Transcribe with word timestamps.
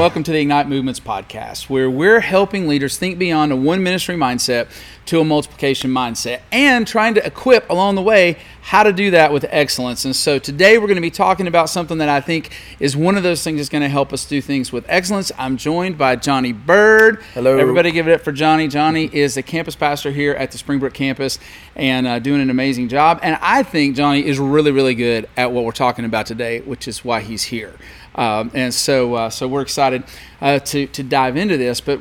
welcome 0.00 0.22
to 0.22 0.32
the 0.32 0.40
Ignite 0.40 0.66
Movements 0.66 0.98
podcast, 0.98 1.68
where 1.68 1.90
we're 1.90 2.20
helping 2.20 2.66
leaders 2.66 2.96
think 2.96 3.18
beyond 3.18 3.52
a 3.52 3.56
one 3.56 3.82
ministry 3.82 4.16
mindset 4.16 4.68
to 5.04 5.20
a 5.20 5.24
multiplication 5.26 5.90
mindset 5.90 6.40
and 6.50 6.86
trying 6.86 7.12
to 7.12 7.26
equip 7.26 7.68
along 7.68 7.96
the 7.96 8.02
way 8.02 8.38
how 8.62 8.82
to 8.82 8.94
do 8.94 9.10
that 9.10 9.30
with 9.30 9.44
excellence. 9.50 10.06
And 10.06 10.16
so 10.16 10.38
today 10.38 10.78
we're 10.78 10.86
going 10.86 10.94
to 10.94 11.02
be 11.02 11.10
talking 11.10 11.46
about 11.46 11.68
something 11.68 11.98
that 11.98 12.08
I 12.08 12.22
think 12.22 12.50
is 12.78 12.96
one 12.96 13.16
of 13.18 13.22
those 13.22 13.44
things 13.44 13.58
that's 13.58 13.68
going 13.68 13.82
to 13.82 13.88
help 13.90 14.12
us 14.12 14.24
do 14.24 14.40
things 14.40 14.72
with 14.72 14.86
excellence. 14.88 15.32
I'm 15.36 15.58
joined 15.58 15.98
by 15.98 16.16
Johnny 16.16 16.52
Bird. 16.52 17.22
Hello. 17.34 17.58
Everybody 17.58 17.90
give 17.90 18.08
it 18.08 18.12
up 18.12 18.22
for 18.22 18.32
Johnny. 18.32 18.68
Johnny 18.68 19.10
is 19.12 19.34
the 19.34 19.42
campus 19.42 19.74
pastor 19.74 20.12
here 20.12 20.32
at 20.32 20.50
the 20.50 20.56
Springbrook 20.56 20.94
campus 20.94 21.38
and 21.76 22.06
uh, 22.06 22.18
doing 22.20 22.40
an 22.40 22.48
amazing 22.48 22.88
job. 22.88 23.18
And 23.22 23.36
I 23.42 23.64
think 23.64 23.96
Johnny 23.96 24.24
is 24.24 24.38
really, 24.38 24.70
really 24.70 24.94
good 24.94 25.28
at 25.36 25.52
what 25.52 25.64
we're 25.64 25.72
talking 25.72 26.06
about 26.06 26.24
today, 26.24 26.60
which 26.60 26.88
is 26.88 27.04
why 27.04 27.20
he's 27.20 27.42
here. 27.42 27.74
Um, 28.20 28.50
and 28.52 28.72
so, 28.72 29.14
uh, 29.14 29.30
so 29.30 29.48
we're 29.48 29.62
excited 29.62 30.04
uh, 30.42 30.58
to 30.58 30.86
to 30.88 31.02
dive 31.02 31.38
into 31.38 31.56
this. 31.56 31.80
But 31.80 32.00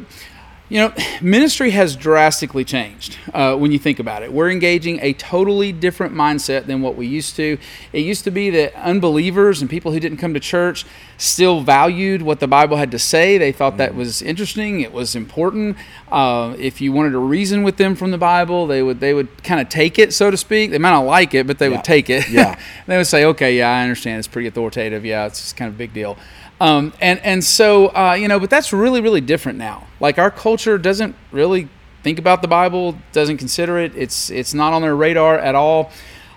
you 0.67 0.79
know, 0.79 0.93
ministry 1.21 1.71
has 1.71 1.95
drastically 1.95 2.65
changed 2.65 3.17
uh, 3.33 3.55
when 3.55 3.71
you 3.71 3.79
think 3.79 3.99
about 3.99 4.21
it. 4.21 4.33
We're 4.33 4.51
engaging 4.51 4.99
a 5.01 5.13
totally 5.13 5.71
different 5.71 6.13
mindset 6.13 6.65
than 6.65 6.81
what 6.81 6.95
we 6.95 7.07
used 7.07 7.37
to. 7.37 7.57
It 7.93 8.01
used 8.01 8.25
to 8.25 8.31
be 8.31 8.49
that 8.49 8.75
unbelievers 8.75 9.61
and 9.61 9.69
people 9.69 9.93
who 9.93 9.99
didn't 10.01 10.17
come 10.17 10.33
to 10.33 10.41
church 10.41 10.85
still 11.19 11.59
valued 11.61 12.21
what 12.21 12.39
the 12.39 12.47
Bible 12.47 12.77
had 12.77 12.89
to 12.91 12.97
say. 12.97 13.37
They 13.37 13.51
thought 13.51 13.77
that 13.77 13.93
was 13.93 14.21
interesting. 14.21 14.79
It 14.81 14.93
was 14.93 15.15
important. 15.15 15.75
Uh, 16.11 16.55
if 16.57 16.79
you 16.81 16.91
wanted 16.93 17.11
to 17.11 17.19
reason 17.19 17.61
with 17.61 17.75
them 17.77 17.93
from 17.95 18.11
the 18.11 18.17
Bible, 18.17 18.65
they 18.65 18.81
would 18.81 18.99
they 19.01 19.13
would 19.13 19.43
kind 19.43 19.59
of 19.61 19.69
take 19.69 19.99
it, 19.99 20.13
so 20.13 20.31
to 20.31 20.37
speak. 20.37 20.71
They 20.71 20.77
might 20.79 20.91
not 20.91 21.01
like 21.05 21.33
it, 21.35 21.45
but 21.45 21.59
they 21.59 21.67
Yeah. 21.69 21.75
would 21.75 21.83
take 21.83 22.09
it. 22.09 22.27
Yeah. 22.29 22.57
they 22.87 22.97
would 22.97 23.05
say, 23.05 23.25
"Okay, 23.25 23.57
yeah, 23.57 23.69
I 23.69 23.83
understand. 23.83 24.17
It's 24.19 24.27
pretty 24.27 24.47
authoritative. 24.47 25.05
Yeah, 25.05 25.25
it's 25.27 25.39
just 25.41 25.57
kind 25.57 25.69
of 25.69 25.75
a 25.75 25.77
big 25.77 25.93
deal." 25.93 26.17
Um, 26.61 26.93
and 26.99 27.19
and 27.23 27.43
so 27.43 27.87
uh, 27.95 28.13
you 28.19 28.27
know, 28.27 28.39
but 28.39 28.49
that's 28.49 28.73
really 28.73 29.01
really 29.01 29.21
different 29.21 29.57
now. 29.59 29.87
Like 29.99 30.17
our 30.17 30.31
culture 30.31 30.77
doesn't 30.77 31.15
really 31.31 31.67
think 32.01 32.17
about 32.17 32.41
the 32.41 32.47
Bible, 32.47 32.97
doesn't 33.11 33.37
consider 33.37 33.77
it. 33.77 33.93
It's 33.95 34.29
it's 34.29 34.53
not 34.53 34.71
on 34.71 34.81
their 34.81 34.95
radar 34.95 35.37
at 35.37 35.53
all. 35.55 35.91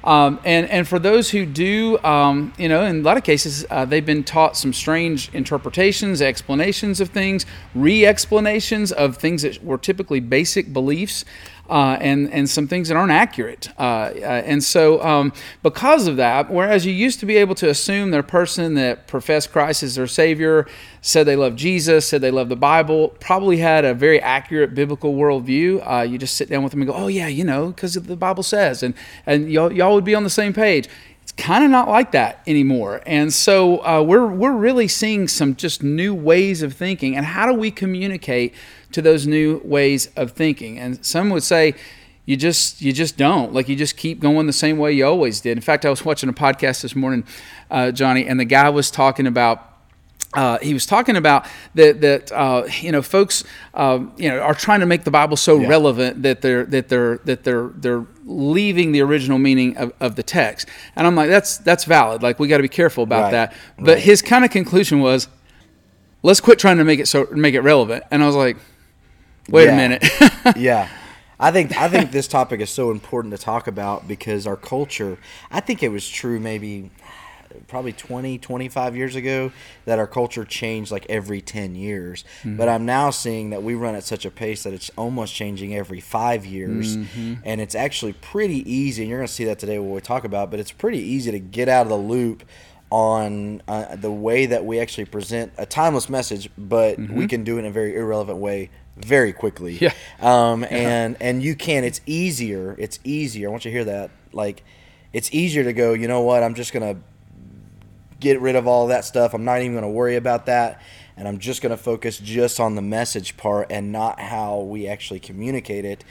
Um, 0.05 0.41
and 0.45 0.69
and 0.69 0.87
for 0.87 0.99
those 0.99 1.31
who 1.31 1.47
do, 1.47 1.99
um, 2.03 2.53
you 2.59 2.69
know, 2.69 2.85
in 2.85 3.01
a 3.01 3.03
lot 3.03 3.17
of 3.17 3.25
cases, 3.25 3.65
uh, 3.71 3.85
they've 3.85 4.05
been 4.05 4.25
taught 4.25 4.57
some 4.57 4.73
strange 4.73 5.33
interpretations, 5.33 6.21
explanations 6.21 7.01
of 7.01 7.11
things, 7.11 7.47
re-explanations 7.75 8.91
of 8.91 9.17
things 9.17 9.43
that 9.43 9.63
were 9.63 9.79
typically 9.79 10.21
basic 10.21 10.73
beliefs 10.73 11.25
uh, 11.73 11.97
and 12.03 12.31
and 12.35 12.51
some 12.51 12.69
things 12.69 12.89
that 12.89 12.99
aren't 12.99 13.13
accurate. 13.13 13.71
Uh, 13.79 13.83
uh, 13.83 14.43
and 14.45 14.63
so, 14.63 15.03
um, 15.03 15.33
because 15.63 16.07
of 16.07 16.19
that, 16.19 16.51
whereas 16.51 16.85
you 16.85 16.93
used 16.93 17.19
to 17.21 17.25
be 17.25 17.39
able 17.39 17.55
to 17.55 17.71
assume 17.71 18.11
that 18.11 18.21
a 18.21 18.23
person 18.23 18.75
that 18.75 19.07
professed 19.07 19.51
Christ 19.53 19.83
as 19.83 19.95
their 19.95 20.07
Savior, 20.07 20.67
said 21.01 21.27
they 21.27 21.35
love 21.35 21.57
Jesus, 21.57 22.07
said 22.07 22.21
they 22.21 22.31
love 22.31 22.51
the 22.51 22.57
Bible, 22.57 23.09
probably 23.21 23.57
had 23.57 23.87
a 23.87 23.95
very 23.95 24.21
accurate 24.21 24.75
biblical 24.75 25.15
worldview. 25.15 25.83
Uh, 25.91 26.03
you 26.03 26.19
just 26.19 26.37
sit 26.37 26.51
down 26.51 26.63
with 26.63 26.73
them 26.73 26.83
and 26.83 26.91
go, 26.91 26.95
"Oh 26.95 27.07
yeah, 27.07 27.29
you 27.29 27.43
know, 27.43 27.69
because 27.69 27.95
the 27.95 28.17
Bible 28.17 28.43
says," 28.43 28.83
and 28.83 28.93
and 29.25 29.51
y'all, 29.51 29.73
y'all 29.73 29.95
would 29.95 30.05
be 30.05 30.15
on 30.15 30.25
the 30.25 30.31
same 30.31 30.53
page. 30.53 30.91
It's 31.35 31.45
kind 31.45 31.65
of 31.65 31.71
not 31.71 31.89
like 31.89 32.13
that 32.13 32.41
anymore, 32.47 33.01
and 33.07 33.33
so 33.33 33.79
uh, 33.87 34.03
we're 34.03 34.27
we're 34.27 34.53
really 34.57 34.89
seeing 34.89 35.29
some 35.29 35.57
just 35.57 35.83
new 35.83 36.15
ways 36.15 36.63
of 36.63 36.75
thinking, 36.75 37.17
and 37.17 37.25
how 37.25 37.47
do 37.47 37.55
we 37.55 37.71
communicate 37.71 38.55
to 38.93 39.01
those 39.01 39.27
new 39.27 39.61
ways 39.65 40.11
of 40.17 40.33
thinking? 40.33 40.79
And 40.79 41.05
some 41.05 41.31
would 41.31 41.43
say 41.43 41.75
you 42.27 42.37
just 42.37 42.83
you 42.83 42.93
just 42.93 43.17
don't 43.17 43.53
like 43.55 43.69
you 43.69 43.77
just 43.77 43.97
keep 43.97 44.21
going 44.21 44.47
the 44.47 44.53
same 44.53 44.77
way 44.79 44.93
you 44.93 45.07
always 45.07 45.41
did. 45.41 45.57
In 45.57 45.63
fact, 45.63 45.87
I 45.87 45.91
was 45.91 46.05
watching 46.05 46.29
a 46.29 46.33
podcast 46.35 46.83
this 46.83 46.95
morning, 46.95 47.25
uh, 47.71 47.93
Johnny, 47.93 48.27
and 48.27 48.39
the 48.39 48.45
guy 48.45 48.69
was 48.69 48.91
talking 48.91 49.27
about 49.27 49.69
uh, 50.35 50.59
he 50.61 50.73
was 50.73 50.87
talking 50.87 51.17
about 51.17 51.47
that 51.75 52.01
that 52.03 52.33
uh, 52.33 52.65
you 52.81 52.93
know 52.93 53.03
folks 53.03 53.43
um, 53.75 54.13
you 54.19 54.29
know 54.29 54.39
are 54.39 54.55
trying 54.55 54.81
to 54.81 54.87
make 54.87 55.05
the 55.05 55.11
Bible 55.11 55.37
so 55.37 55.59
Yeah. 55.61 55.69
relevant 55.69 56.23
that 56.23 56.43
they're 56.43 56.65
that 56.67 56.89
they're 56.89 57.19
that 57.25 57.45
they're 57.45 57.71
they're 57.77 58.07
leaving 58.25 58.93
the 58.93 59.01
original 59.01 59.39
meaning 59.39 59.77
of, 59.77 59.93
of 60.01 60.17
the 60.17 60.23
text, 60.23 60.69
and 60.97 61.07
I'm 61.07 61.15
like 61.17 61.29
that's 61.29 61.59
that's 61.59 61.85
valid. 61.85 62.23
Like 62.23 62.39
we 62.39 62.49
got 62.49 62.59
to 62.59 62.63
be 62.63 62.69
careful 62.69 63.03
about 63.05 63.25
Right. 63.25 63.31
that. 63.33 63.55
But 63.79 63.95
Right. 63.95 63.99
his 63.99 64.23
kind 64.23 64.45
of 64.45 64.51
conclusion 64.51 65.01
was, 65.01 65.29
let's 66.23 66.41
quit 66.41 66.59
trying 66.59 66.79
to 66.79 66.85
make 66.85 67.01
it 67.01 67.09
so 67.09 67.27
make 67.33 67.55
it 67.55 67.61
relevant. 67.61 68.05
And 68.11 68.23
I 68.23 68.27
was 68.27 68.37
like, 68.37 68.57
wait 69.49 69.69
a 69.69 69.73
minute. 69.77 70.05
yeah. 70.57 70.89
I 71.41 71.51
think 71.51 71.77
I 71.77 71.89
think 71.89 72.13
this 72.13 72.29
topic 72.29 72.61
is 72.61 72.71
so 72.71 72.93
important 72.93 73.33
to 73.35 73.39
talk 73.39 73.67
about 73.67 74.07
because 74.07 74.47
our 74.47 74.57
culture, 74.57 75.19
I 75.51 75.59
think 75.59 75.83
it 75.83 75.89
was 75.89 76.09
true 76.09 76.39
maybe 76.39 76.91
probably 77.69 77.93
20, 77.93 78.39
25 78.39 78.97
years 78.97 79.17
ago 79.17 79.53
that 79.85 79.99
our 79.99 80.07
culture 80.07 80.45
changed 80.45 80.91
like 80.91 81.07
every 81.09 81.41
10 81.41 81.75
years. 81.75 82.25
Mm-hmm. 82.41 82.57
But 82.57 82.69
I'm 82.69 82.87
now 82.87 83.11
seeing 83.11 83.51
that 83.51 83.63
we 83.63 83.75
run 83.75 83.95
at 83.95 84.05
such 84.05 84.25
a 84.25 84.31
pace 84.31 84.63
that 84.65 84.73
it's 84.73 84.91
almost 84.97 85.35
changing 85.35 85.75
every 85.75 86.01
5 86.01 86.47
years. 86.47 86.97
Mm-hmm. 86.97 87.35
And 87.45 87.61
it's 87.61 87.75
actually 87.75 88.15
pretty 88.15 88.71
easy 88.71 89.03
and 89.03 89.11
you're 89.11 89.19
going 89.19 89.29
to 89.29 89.33
see 89.33 89.45
that 89.45 89.59
today 89.59 89.79
when 89.79 89.91
we 89.91 90.01
talk 90.01 90.25
about, 90.25 90.51
but 90.51 90.61
it's 90.61 90.73
pretty 90.73 90.99
easy 90.99 91.31
to 91.31 91.39
get 91.39 91.69
out 91.69 91.83
of 91.83 91.89
the 91.89 91.97
loop 91.97 92.45
on 92.93 93.63
uh, 93.69 93.97
the 93.97 94.13
way 94.13 94.45
that 94.45 94.67
we 94.67 94.79
actually 94.79 95.07
present 95.07 95.51
a 95.57 95.65
timeless 95.65 96.11
message, 96.11 96.51
but 96.59 96.99
we 96.99 97.27
can 97.27 97.43
do 97.43 97.57
it 97.57 97.61
in 97.61 97.65
a 97.65 97.71
very 97.71 97.97
irrelevant 97.97 98.39
way 98.39 98.69
very 98.97 99.33
quickly. 99.33 99.77
Mm-hmm. 99.79 99.85
Yeah. 100.23 100.51
Um, 100.51 100.65
and 100.69 101.17
and 101.21 101.43
you 101.43 101.57
can. 101.57 101.85
It's 101.85 102.03
easier. 102.05 102.77
It's 102.79 102.99
easier. 103.03 103.49
I 103.49 103.51
want 103.51 103.65
you 103.65 103.71
to 103.71 103.77
hear 103.77 103.85
that. 103.85 104.11
Like, 104.33 104.63
it's 105.13 105.33
easier 105.33 105.65
to 105.65 105.73
go. 105.73 105.95
You 105.95 106.07
know 106.07 106.21
what? 106.21 106.43
I'm 106.43 106.55
just 106.55 106.73
gonna 106.73 106.99
get 108.23 108.41
rid 108.41 108.57
of 108.57 108.67
all 108.67 108.87
that 108.87 109.05
stuff. 109.05 109.35
I'm 109.35 109.45
not 109.45 109.61
even 109.61 109.75
gonna 109.75 109.91
worry 109.91 110.17
about 110.17 110.47
that, 110.47 110.81
and 111.17 111.29
I'm 111.29 111.39
just 111.39 111.61
gonna 111.61 111.77
focus 111.77 112.19
just 112.19 112.59
on 112.61 112.77
the 112.77 112.83
message 112.83 113.37
part 113.37 113.67
and 113.71 113.93
not 113.93 114.19
how 114.21 114.61
we 114.61 114.87
actually 114.87 115.21
communicate 115.21 115.85
it. 115.85 116.05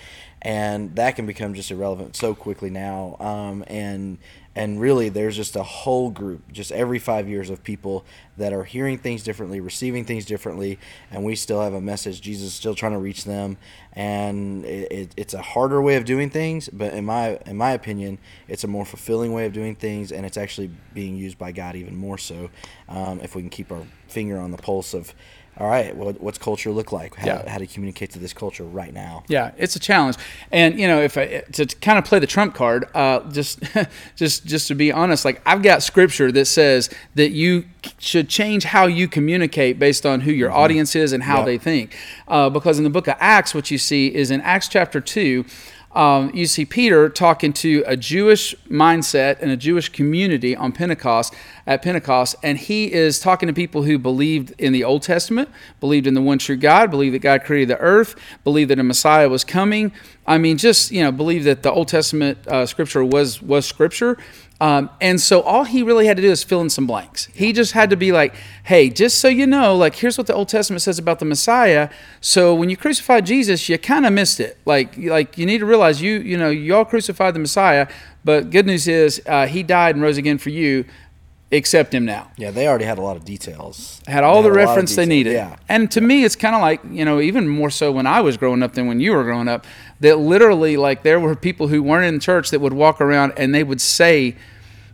And 0.43 0.95
that 0.95 1.15
can 1.15 1.25
become 1.25 1.53
just 1.53 1.71
irrelevant 1.71 2.15
so 2.15 2.35
quickly 2.35 2.69
now. 2.69 3.15
Um, 3.19 3.63
and 3.67 4.17
and 4.55 4.81
really, 4.81 5.09
there's 5.09 5.35
just 5.35 5.55
a 5.55 5.63
whole 5.63 6.09
group, 6.09 6.51
just 6.51 6.71
every 6.71 6.99
five 6.99 7.29
years, 7.29 7.49
of 7.49 7.63
people 7.63 8.03
that 8.37 8.51
are 8.51 8.65
hearing 8.65 8.97
things 8.97 9.23
differently, 9.23 9.61
receiving 9.61 10.03
things 10.03 10.25
differently, 10.25 10.77
and 11.09 11.23
we 11.23 11.35
still 11.35 11.61
have 11.61 11.73
a 11.73 11.79
message. 11.79 12.19
Jesus 12.19 12.47
is 12.47 12.53
still 12.53 12.75
trying 12.75 12.91
to 12.91 12.97
reach 12.97 13.23
them, 13.23 13.57
and 13.93 14.65
it, 14.65 14.91
it, 14.91 15.13
it's 15.15 15.33
a 15.33 15.41
harder 15.41 15.81
way 15.81 15.95
of 15.95 16.03
doing 16.03 16.29
things. 16.29 16.67
But 16.69 16.93
in 16.93 17.05
my 17.05 17.39
in 17.45 17.55
my 17.55 17.71
opinion, 17.71 18.17
it's 18.47 18.63
a 18.63 18.67
more 18.67 18.85
fulfilling 18.85 19.31
way 19.31 19.45
of 19.45 19.53
doing 19.53 19.75
things, 19.75 20.11
and 20.11 20.25
it's 20.25 20.37
actually 20.37 20.69
being 20.93 21.15
used 21.15 21.37
by 21.37 21.51
God 21.53 21.75
even 21.75 21.95
more 21.95 22.17
so. 22.17 22.49
Um, 22.89 23.21
if 23.21 23.35
we 23.35 23.41
can 23.41 23.49
keep 23.49 23.71
our 23.71 23.83
finger 24.07 24.37
on 24.37 24.51
the 24.51 24.57
pulse 24.57 24.93
of, 24.93 25.13
all 25.59 25.67
right, 25.67 25.95
what, 25.95 26.19
what's 26.21 26.37
culture 26.37 26.71
look 26.71 26.91
like? 26.91 27.15
How, 27.15 27.27
Yeah. 27.27 27.49
how 27.49 27.57
to 27.57 27.67
communicate 27.67 28.11
to 28.11 28.19
this 28.19 28.33
culture 28.33 28.63
right 28.63 28.93
now? 28.93 29.23
Yeah, 29.27 29.51
it's 29.57 29.75
a 29.75 29.79
challenge, 29.79 30.15
and 30.51 30.79
you 30.79 30.87
know, 30.87 31.01
if 31.01 31.17
I, 31.17 31.41
to, 31.53 31.65
kind 31.65 31.99
of 31.99 32.05
play 32.05 32.19
the 32.19 32.27
trump 32.27 32.55
card, 32.55 32.85
uh, 32.95 33.19
just 33.31 33.59
just 34.15 34.45
just 34.45 34.67
to 34.69 34.75
be 34.75 34.91
honest, 34.91 35.25
like 35.25 35.41
I've 35.45 35.61
got 35.61 35.83
scripture 35.83 36.31
that 36.31 36.45
says 36.45 36.89
that 37.15 37.31
you 37.31 37.65
should 37.99 38.29
change 38.29 38.63
how 38.63 38.85
you 38.87 39.07
communicate 39.07 39.77
based 39.79 40.05
on 40.05 40.21
who 40.21 40.31
your 40.31 40.51
audience 40.51 40.95
is 40.95 41.11
and 41.13 41.23
how 41.23 41.37
Yep. 41.37 41.45
they 41.45 41.57
think, 41.57 41.95
uh, 42.27 42.49
because 42.49 42.77
in 42.77 42.83
the 42.83 42.89
book 42.89 43.07
of 43.07 43.15
Acts, 43.19 43.53
what 43.53 43.69
you 43.71 43.77
see 43.77 44.07
is 44.13 44.31
in 44.31 44.41
Acts 44.41 44.67
chapter 44.67 45.01
two. 45.01 45.45
Um, 45.93 46.31
you 46.33 46.45
see 46.45 46.63
Peter 46.63 47.09
talking 47.09 47.51
to 47.53 47.83
a 47.85 47.97
Jewish 47.97 48.55
mindset 48.69 49.41
and 49.41 49.51
a 49.51 49.57
Jewish 49.57 49.89
community 49.89 50.55
on 50.55 50.71
Pentecost 50.71 51.33
at 51.67 51.81
Pentecost, 51.81 52.35
and 52.41 52.57
he 52.57 52.91
is 52.93 53.19
talking 53.19 53.47
to 53.47 53.53
people 53.53 53.83
who 53.83 53.99
believed 53.99 54.53
in 54.57 54.71
the 54.71 54.85
Old 54.85 55.03
Testament, 55.03 55.49
believed 55.81 56.07
in 56.07 56.13
the 56.13 56.21
one 56.21 56.37
true 56.37 56.55
God, 56.55 56.91
believed 56.91 57.15
that 57.15 57.19
God 57.19 57.43
created 57.43 57.69
the 57.69 57.79
earth, 57.79 58.15
believed 58.45 58.69
that 58.69 58.79
a 58.79 58.83
Messiah 58.83 59.27
was 59.27 59.43
coming. 59.43 59.91
I 60.25 60.37
mean, 60.37 60.57
just 60.57 60.91
you 60.91 61.03
know, 61.03 61.11
believe 61.11 61.43
that 61.43 61.61
the 61.63 61.71
Old 61.71 61.89
Testament 61.89 62.47
uh, 62.47 62.65
scripture 62.65 63.03
was 63.03 63.41
was 63.41 63.65
scripture. 63.65 64.17
Um, 64.61 64.91
and 65.01 65.19
so 65.19 65.41
all 65.41 65.63
he 65.63 65.81
really 65.81 66.05
had 66.05 66.17
to 66.17 66.21
do 66.21 66.29
is 66.29 66.43
fill 66.43 66.61
in 66.61 66.69
some 66.69 66.85
blanks. 66.85 67.25
He 67.33 67.51
just 67.51 67.71
had 67.71 67.89
to 67.89 67.95
be 67.95 68.11
like, 68.11 68.35
hey, 68.65 68.91
just 68.91 69.17
so 69.17 69.27
you 69.27 69.47
know, 69.47 69.75
like 69.75 69.95
here's 69.95 70.19
what 70.19 70.27
the 70.27 70.35
Old 70.35 70.49
Testament 70.49 70.83
says 70.83 70.99
about 70.99 71.17
the 71.17 71.25
Messiah. 71.25 71.89
So 72.21 72.53
when 72.53 72.69
you 72.69 72.77
crucified 72.77 73.25
Jesus, 73.25 73.67
you 73.67 73.79
kind 73.79 74.05
of 74.05 74.13
missed 74.13 74.39
it. 74.39 74.59
Like, 74.65 74.95
like 74.97 75.35
you 75.35 75.47
need 75.47 75.57
to 75.57 75.65
realize 75.65 75.99
you, 75.99 76.19
you 76.19 76.37
know, 76.37 76.51
you 76.51 76.75
all 76.75 76.85
crucified 76.85 77.33
the 77.33 77.39
Messiah, 77.39 77.87
but 78.23 78.51
good 78.51 78.67
news 78.67 78.87
is 78.87 79.19
uh, 79.25 79.47
he 79.47 79.63
died 79.63 79.95
and 79.95 80.03
rose 80.03 80.17
again 80.17 80.37
for 80.37 80.51
you. 80.51 80.85
Accept 81.53 81.93
him 81.93 82.05
now. 82.05 82.31
Yeah, 82.37 82.51
they 82.51 82.65
already 82.67 82.85
had 82.85 82.97
a 82.97 83.01
lot 83.01 83.17
of 83.17 83.25
details. 83.25 84.01
Had 84.07 84.23
all 84.23 84.41
They 84.41 84.49
the 84.49 84.55
had 84.55 84.55
a 84.55 84.59
lot 84.59 84.61
of 84.63 84.69
reference 84.69 84.95
they 84.95 85.05
needed. 85.05 85.33
Yeah. 85.33 85.57
And 85.67 85.91
to 85.91 85.99
me, 85.99 86.23
it's 86.23 86.37
kind 86.37 86.55
of 86.55 86.61
like, 86.61 86.79
you 86.89 87.03
know, 87.03 87.19
even 87.19 87.47
more 87.49 87.69
so 87.69 87.91
when 87.91 88.07
I 88.07 88.21
was 88.21 88.37
growing 88.37 88.63
up 88.63 88.73
than 88.73 88.87
when 88.87 89.01
you 89.01 89.11
were 89.11 89.23
growing 89.23 89.49
up, 89.49 89.65
that 89.99 90.17
literally, 90.17 90.77
like, 90.77 91.03
there 91.03 91.19
were 91.19 91.35
people 91.35 91.67
who 91.67 91.83
weren't 91.83 92.05
in 92.05 92.21
church 92.21 92.51
that 92.51 92.61
would 92.61 92.71
walk 92.71 93.01
around 93.01 93.33
and 93.35 93.53
they 93.53 93.63
would 93.63 93.81
say, 93.81 94.37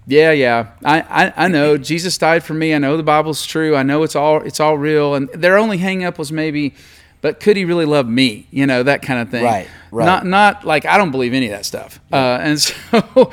yeah, 0.08 0.32
yeah, 0.32 0.70
I, 0.84 1.02
I, 1.02 1.46
I 1.46 1.48
know 1.48 1.78
Jesus 1.92 2.18
died 2.18 2.44
for 2.44 2.54
me. 2.54 2.74
I 2.74 2.80
know 2.80 2.98
the 2.98 3.04
Bible's 3.04 3.46
true. 3.46 3.76
I 3.76 3.84
know 3.84 4.04
it's 4.04 4.16
all 4.16 4.42
it's 4.42 4.60
all 4.60 4.78
real. 4.78 5.14
And 5.14 5.30
their 5.30 5.58
only 5.58 5.78
hang 5.78 6.04
up 6.04 6.18
was 6.18 6.32
maybe, 6.32 6.74
but 7.22 7.40
could 7.40 7.58
he 7.58 7.66
really 7.66 7.86
love 7.86 8.08
me? 8.08 8.48
You 8.50 8.66
know, 8.66 8.84
that 8.84 9.02
kind 9.02 9.20
of 9.20 9.30
thing. 9.30 9.44
Right, 9.44 9.68
right. 9.92 10.06
Not 10.06 10.26
not 10.26 10.66
like 10.66 10.86
I 10.86 10.98
don't 10.98 11.12
believe 11.12 11.34
any 11.34 11.48
of 11.48 11.52
that 11.52 11.66
stuff. 11.66 12.00
Uh, 12.12 12.40
and 12.42 12.60
so 12.62 13.32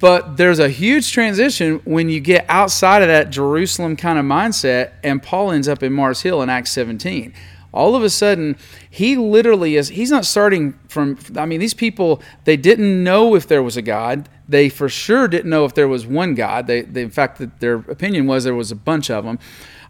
But 0.00 0.38
there's 0.38 0.58
a 0.58 0.70
huge 0.70 1.12
transition 1.12 1.80
when 1.84 2.08
you 2.08 2.20
get 2.20 2.46
outside 2.48 3.02
of 3.02 3.08
that 3.08 3.28
Jerusalem 3.30 3.96
kind 3.96 4.18
of 4.18 4.24
mindset, 4.24 4.92
and 5.04 5.22
Paul 5.22 5.52
ends 5.52 5.68
up 5.68 5.82
in 5.82 5.92
Mars 5.92 6.22
Hill 6.22 6.42
in 6.42 6.48
Acts 6.48 6.70
17. 6.72 7.34
All 7.72 7.94
of 7.94 8.02
a 8.02 8.10
sudden, 8.10 8.56
he 8.88 9.16
literally 9.16 9.76
is, 9.76 9.90
he's 9.90 10.10
not 10.10 10.24
starting 10.24 10.72
from, 10.88 11.18
I 11.36 11.44
mean, 11.44 11.60
these 11.60 11.74
people, 11.74 12.20
they 12.44 12.56
didn't 12.56 13.04
know 13.04 13.36
if 13.36 13.46
there 13.46 13.62
was 13.62 13.76
a 13.76 13.82
God. 13.82 14.28
They 14.48 14.68
for 14.70 14.88
sure 14.88 15.28
didn't 15.28 15.50
know 15.50 15.66
if 15.66 15.74
there 15.74 15.86
was 15.86 16.06
one 16.06 16.34
God. 16.34 16.66
They, 16.66 16.82
they 16.82 17.02
in 17.02 17.10
fact, 17.10 17.60
their 17.60 17.76
opinion 17.76 18.26
was 18.26 18.42
there 18.42 18.54
was 18.54 18.72
a 18.72 18.76
bunch 18.76 19.10
of 19.10 19.24
them. 19.24 19.38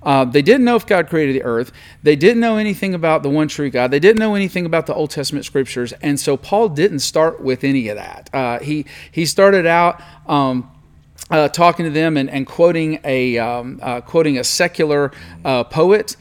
Uh, 0.02 0.24
they 0.24 0.42
didn't 0.42 0.64
know 0.64 0.76
if 0.76 0.86
God 0.86 1.08
created 1.08 1.36
the 1.36 1.42
earth. 1.42 1.72
They 2.02 2.16
didn't 2.16 2.40
know 2.40 2.56
anything 2.56 2.94
about 2.94 3.22
the 3.22 3.30
one 3.30 3.48
true 3.48 3.70
God. 3.70 3.90
They 3.90 4.00
didn't 4.00 4.18
know 4.18 4.34
anything 4.34 4.66
about 4.66 4.86
the 4.86 4.94
Old 4.94 5.10
Testament 5.10 5.44
scriptures. 5.44 5.92
And 6.00 6.18
so 6.18 6.36
Paul 6.36 6.70
didn't 6.70 7.00
start 7.00 7.42
with 7.42 7.64
any 7.64 7.88
of 7.88 7.96
that. 7.96 8.30
Uh, 8.32 8.58
he, 8.60 8.86
he 9.10 9.26
started 9.26 9.66
out. 9.66 10.00
Um, 10.26 10.70
uh, 11.30 11.48
talking 11.48 11.84
to 11.84 11.90
them 11.92 12.16
and, 12.16 12.28
and 12.28 12.44
quoting 12.44 12.98
a 13.04 13.38
um, 13.38 13.78
uh, 13.82 14.00
quoting 14.00 14.38
a 14.38 14.42
secular 14.42 15.12
uh, 15.44 15.62
poet 15.62 16.16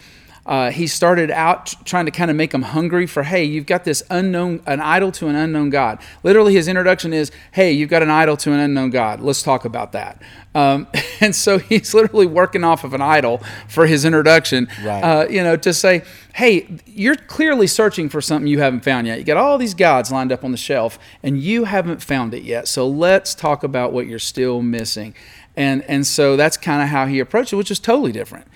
uh, 0.45 0.71
he 0.71 0.87
started 0.87 1.29
out 1.29 1.73
trying 1.85 2.05
to 2.05 2.11
kind 2.11 2.31
of 2.31 2.37
make 2.37 2.51
them 2.51 2.63
hungry 2.63 3.05
for, 3.05 3.23
hey, 3.23 3.43
you've 3.43 3.65
got 3.65 3.83
this 3.83 4.01
unknown, 4.09 4.61
an 4.65 4.79
idol 4.79 5.11
to 5.11 5.27
an 5.27 5.35
unknown 5.35 5.69
God. 5.69 5.99
Literally, 6.23 6.53
his 6.53 6.67
introduction 6.67 7.13
is, 7.13 7.31
hey, 7.51 7.71
you've 7.71 7.89
got 7.89 8.01
an 8.01 8.09
idol 8.09 8.35
to 8.37 8.51
an 8.51 8.59
unknown 8.59 8.89
God. 8.89 9.19
Let's 9.19 9.43
talk 9.43 9.65
about 9.65 9.91
that. 9.91 10.21
Um, 10.55 10.87
and 11.19 11.35
so 11.35 11.57
he's 11.59 11.93
literally 11.93 12.25
working 12.25 12.63
off 12.63 12.83
of 12.83 12.93
an 12.93 13.01
idol 13.01 13.41
for 13.67 13.85
his 13.85 14.05
introduction, 14.05 14.67
right. 14.83 15.01
uh, 15.01 15.27
you 15.29 15.43
know, 15.43 15.55
to 15.57 15.73
say, 15.73 16.03
hey, 16.33 16.79
you're 16.85 17.15
clearly 17.15 17.67
searching 17.67 18.09
for 18.09 18.21
something 18.21 18.47
you 18.47 18.59
haven't 18.59 18.83
found 18.83 19.07
yet. 19.07 19.19
You 19.19 19.25
got 19.25 19.37
all 19.37 19.57
these 19.57 19.73
gods 19.73 20.11
lined 20.11 20.31
up 20.31 20.43
on 20.43 20.51
the 20.51 20.57
shelf, 20.57 20.97
and 21.21 21.39
you 21.39 21.65
haven't 21.65 22.01
found 22.01 22.33
it 22.33 22.43
yet. 22.43 22.67
So 22.67 22.87
let's 22.87 23.35
talk 23.35 23.63
about 23.63 23.93
what 23.93 24.07
you're 24.07 24.19
still 24.19 24.61
missing. 24.61 25.13
And, 25.55 25.83
and 25.83 26.07
so 26.07 26.37
that's 26.37 26.57
kind 26.57 26.81
of 26.81 26.89
how 26.89 27.05
he 27.05 27.19
approached 27.19 27.51
it, 27.51 27.57
which 27.57 27.69
is 27.69 27.79
totally 27.79 28.11
different. 28.11 28.47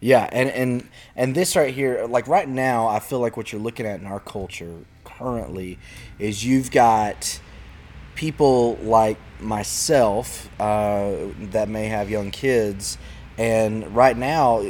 Yeah, 0.00 0.28
and 0.30 0.48
and 0.50 0.88
and 1.18 1.34
this 1.34 1.56
right 1.56 1.74
here, 1.74 2.06
like 2.08 2.28
right 2.28 2.48
now, 2.48 2.86
I 2.86 3.00
feel 3.00 3.18
like 3.18 3.36
what 3.36 3.52
you're 3.52 3.60
looking 3.60 3.84
at 3.86 3.98
in 3.98 4.06
our 4.06 4.20
culture 4.20 4.72
currently 5.02 5.76
is 6.20 6.44
you've 6.44 6.70
got 6.70 7.40
people 8.14 8.76
like 8.82 9.18
myself 9.40 10.48
uh, 10.60 11.16
that 11.50 11.68
may 11.68 11.86
have 11.86 12.08
young 12.08 12.30
kids, 12.30 12.98
and 13.36 13.96
right 13.96 14.16
now, 14.16 14.64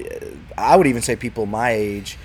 I 0.56 0.74
would 0.76 0.86
even 0.86 1.02
say 1.02 1.16
people 1.16 1.44
my 1.44 1.72
age. 1.72 2.16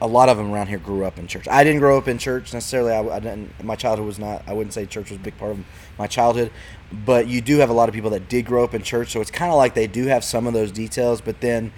A 0.00 0.06
lot 0.06 0.28
of 0.28 0.36
them 0.36 0.50
around 0.50 0.66
here 0.66 0.78
grew 0.78 1.04
up 1.04 1.16
in 1.16 1.28
church. 1.28 1.46
I 1.46 1.62
didn't 1.62 1.78
grow 1.78 1.96
up 1.96 2.08
in 2.08 2.18
church 2.18 2.52
necessarily. 2.52 2.90
I, 2.90 3.02
I 3.02 3.20
didn't. 3.20 3.62
My 3.62 3.76
childhood 3.76 4.06
was 4.06 4.18
not. 4.18 4.42
I 4.48 4.52
wouldn't 4.52 4.72
say 4.72 4.86
church 4.86 5.10
was 5.10 5.18
a 5.18 5.22
big 5.22 5.36
part 5.36 5.52
of 5.52 5.58
my 5.98 6.06
childhood, 6.06 6.50
but 6.90 7.28
you 7.28 7.40
do 7.40 7.58
have 7.58 7.70
a 7.70 7.74
lot 7.74 7.88
of 7.88 7.94
people 7.94 8.10
that 8.10 8.28
did 8.28 8.46
grow 8.46 8.64
up 8.64 8.74
in 8.74 8.82
church. 8.82 9.12
So 9.12 9.20
it's 9.20 9.30
kind 9.30 9.52
of 9.52 9.58
like 9.58 9.74
they 9.74 9.86
do 9.86 10.06
have 10.06 10.24
some 10.24 10.46
of 10.46 10.54
those 10.54 10.72
details, 10.72 11.20
but 11.20 11.40
then 11.40 11.72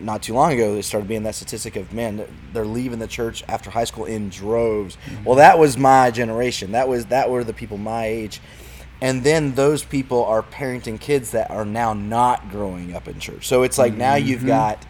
not 0.00 0.22
too 0.22 0.34
long 0.34 0.52
ago, 0.52 0.74
it 0.74 0.82
started 0.82 1.08
being 1.08 1.22
that 1.24 1.34
statistic 1.34 1.76
of 1.76 1.92
man, 1.92 2.26
they're 2.52 2.64
leaving 2.64 2.98
the 2.98 3.06
church 3.06 3.44
after 3.48 3.70
high 3.70 3.84
school 3.84 4.04
in 4.04 4.28
droves. 4.28 4.96
Mm-hmm. 4.96 5.24
Well, 5.24 5.36
that 5.36 5.58
was 5.58 5.76
my 5.76 6.10
generation. 6.10 6.72
That 6.72 6.88
was 6.88 7.06
that 7.06 7.30
were 7.30 7.44
the 7.44 7.52
people 7.52 7.78
my 7.78 8.06
age, 8.06 8.40
and 9.00 9.22
then 9.22 9.54
those 9.54 9.84
people 9.84 10.24
are 10.24 10.42
parenting 10.42 10.98
kids 11.00 11.30
that 11.32 11.50
are 11.50 11.64
now 11.64 11.92
not 11.94 12.50
growing 12.50 12.94
up 12.94 13.08
in 13.08 13.20
church. 13.20 13.46
So 13.46 13.62
it's 13.62 13.78
like 13.78 13.92
mm-hmm. 13.92 14.00
now 14.00 14.14
you've 14.16 14.40
mm-hmm. 14.40 14.48
got 14.48 14.86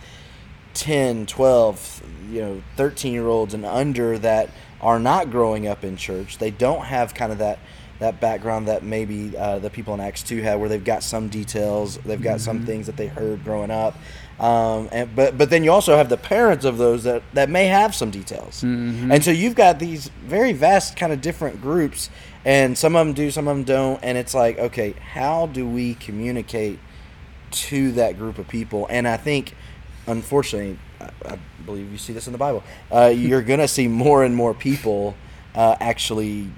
10, 0.75 1.27
12, 1.27 2.03
you 2.31 2.41
know, 2.41 2.63
13 2.77 3.13
year 3.13 3.27
olds 3.27 3.55
and 3.55 3.65
under 3.65 4.19
that 4.19 4.51
are 4.81 5.01
not 5.01 5.31
growing 5.31 5.67
up 5.67 5.85
in 5.85 5.97
church. 5.97 6.39
They 6.39 6.51
don't 6.51 6.85
have 6.85 7.15
kind 7.15 7.33
of 7.33 7.39
that 7.39 7.59
that 7.99 8.21
background 8.21 8.69
that 8.69 8.85
maybe 8.85 9.37
uh, 9.37 9.59
the 9.59 9.71
people 9.71 9.93
in 9.93 9.99
Acts 9.99 10.23
2 10.23 10.41
had, 10.41 10.61
where 10.61 10.69
they've 10.69 10.85
got 10.85 11.03
some 11.03 11.29
details, 11.29 11.99
they've 11.99 12.23
got 12.23 12.37
mm-hmm. 12.37 12.45
some 12.45 12.65
things 12.65 12.87
that 12.87 12.97
they 12.97 13.09
heard 13.09 13.43
growing 13.43 13.73
up, 13.73 13.97
um, 14.41 14.89
and, 14.93 15.15
but 15.17 15.37
but 15.37 15.51
then 15.51 15.65
you 15.65 15.73
also 15.73 15.97
have 15.97 16.09
the 16.09 16.17
parents 16.17 16.65
of 16.65 16.79
those 16.79 17.05
that, 17.05 17.23
that 17.35 17.51
may 17.51 17.67
have 17.67 17.95
some 17.95 18.11
details, 18.11 18.63
mm-hmm. 18.63 19.11
and 19.11 19.25
so 19.25 19.31
you've 19.31 19.57
got 19.57 19.79
these 19.79 20.09
very 20.25 20.53
vast 20.53 20.97
kind 20.97 21.13
of 21.13 21.21
different 21.21 21.61
groups, 21.61 22.09
and 22.45 22.79
some 22.79 22.95
of 22.95 23.07
them 23.07 23.15
do, 23.15 23.31
some 23.31 23.49
of 23.49 23.57
them 23.57 23.65
don't, 23.65 24.03
and 24.03 24.17
it's 24.17 24.35
like, 24.35 24.59
okay, 24.59 24.93
how 24.93 25.47
do 25.47 25.69
we 25.69 25.95
communicate 25.95 26.79
to 27.51 27.93
that 27.93 28.17
group 28.17 28.39
of 28.39 28.47
people? 28.47 28.87
And 28.91 29.09
I 29.09 29.17
think, 29.17 29.55
unfortunately, 30.07 30.79
I, 31.01 31.11
I 31.25 31.39
believe 31.67 31.91
you 31.91 31.99
see 31.99 32.13
this 32.13 32.27
in 32.27 32.33
the 32.33 32.39
Bible. 32.39 32.63
Uh, 32.93 33.07
you're 33.07 33.43
gonna 33.43 33.69
see 33.69 33.89
more 33.89 34.23
and 34.23 34.37
more 34.37 34.55
people 34.55 35.17
uh, 35.57 35.77
actually 35.81 36.49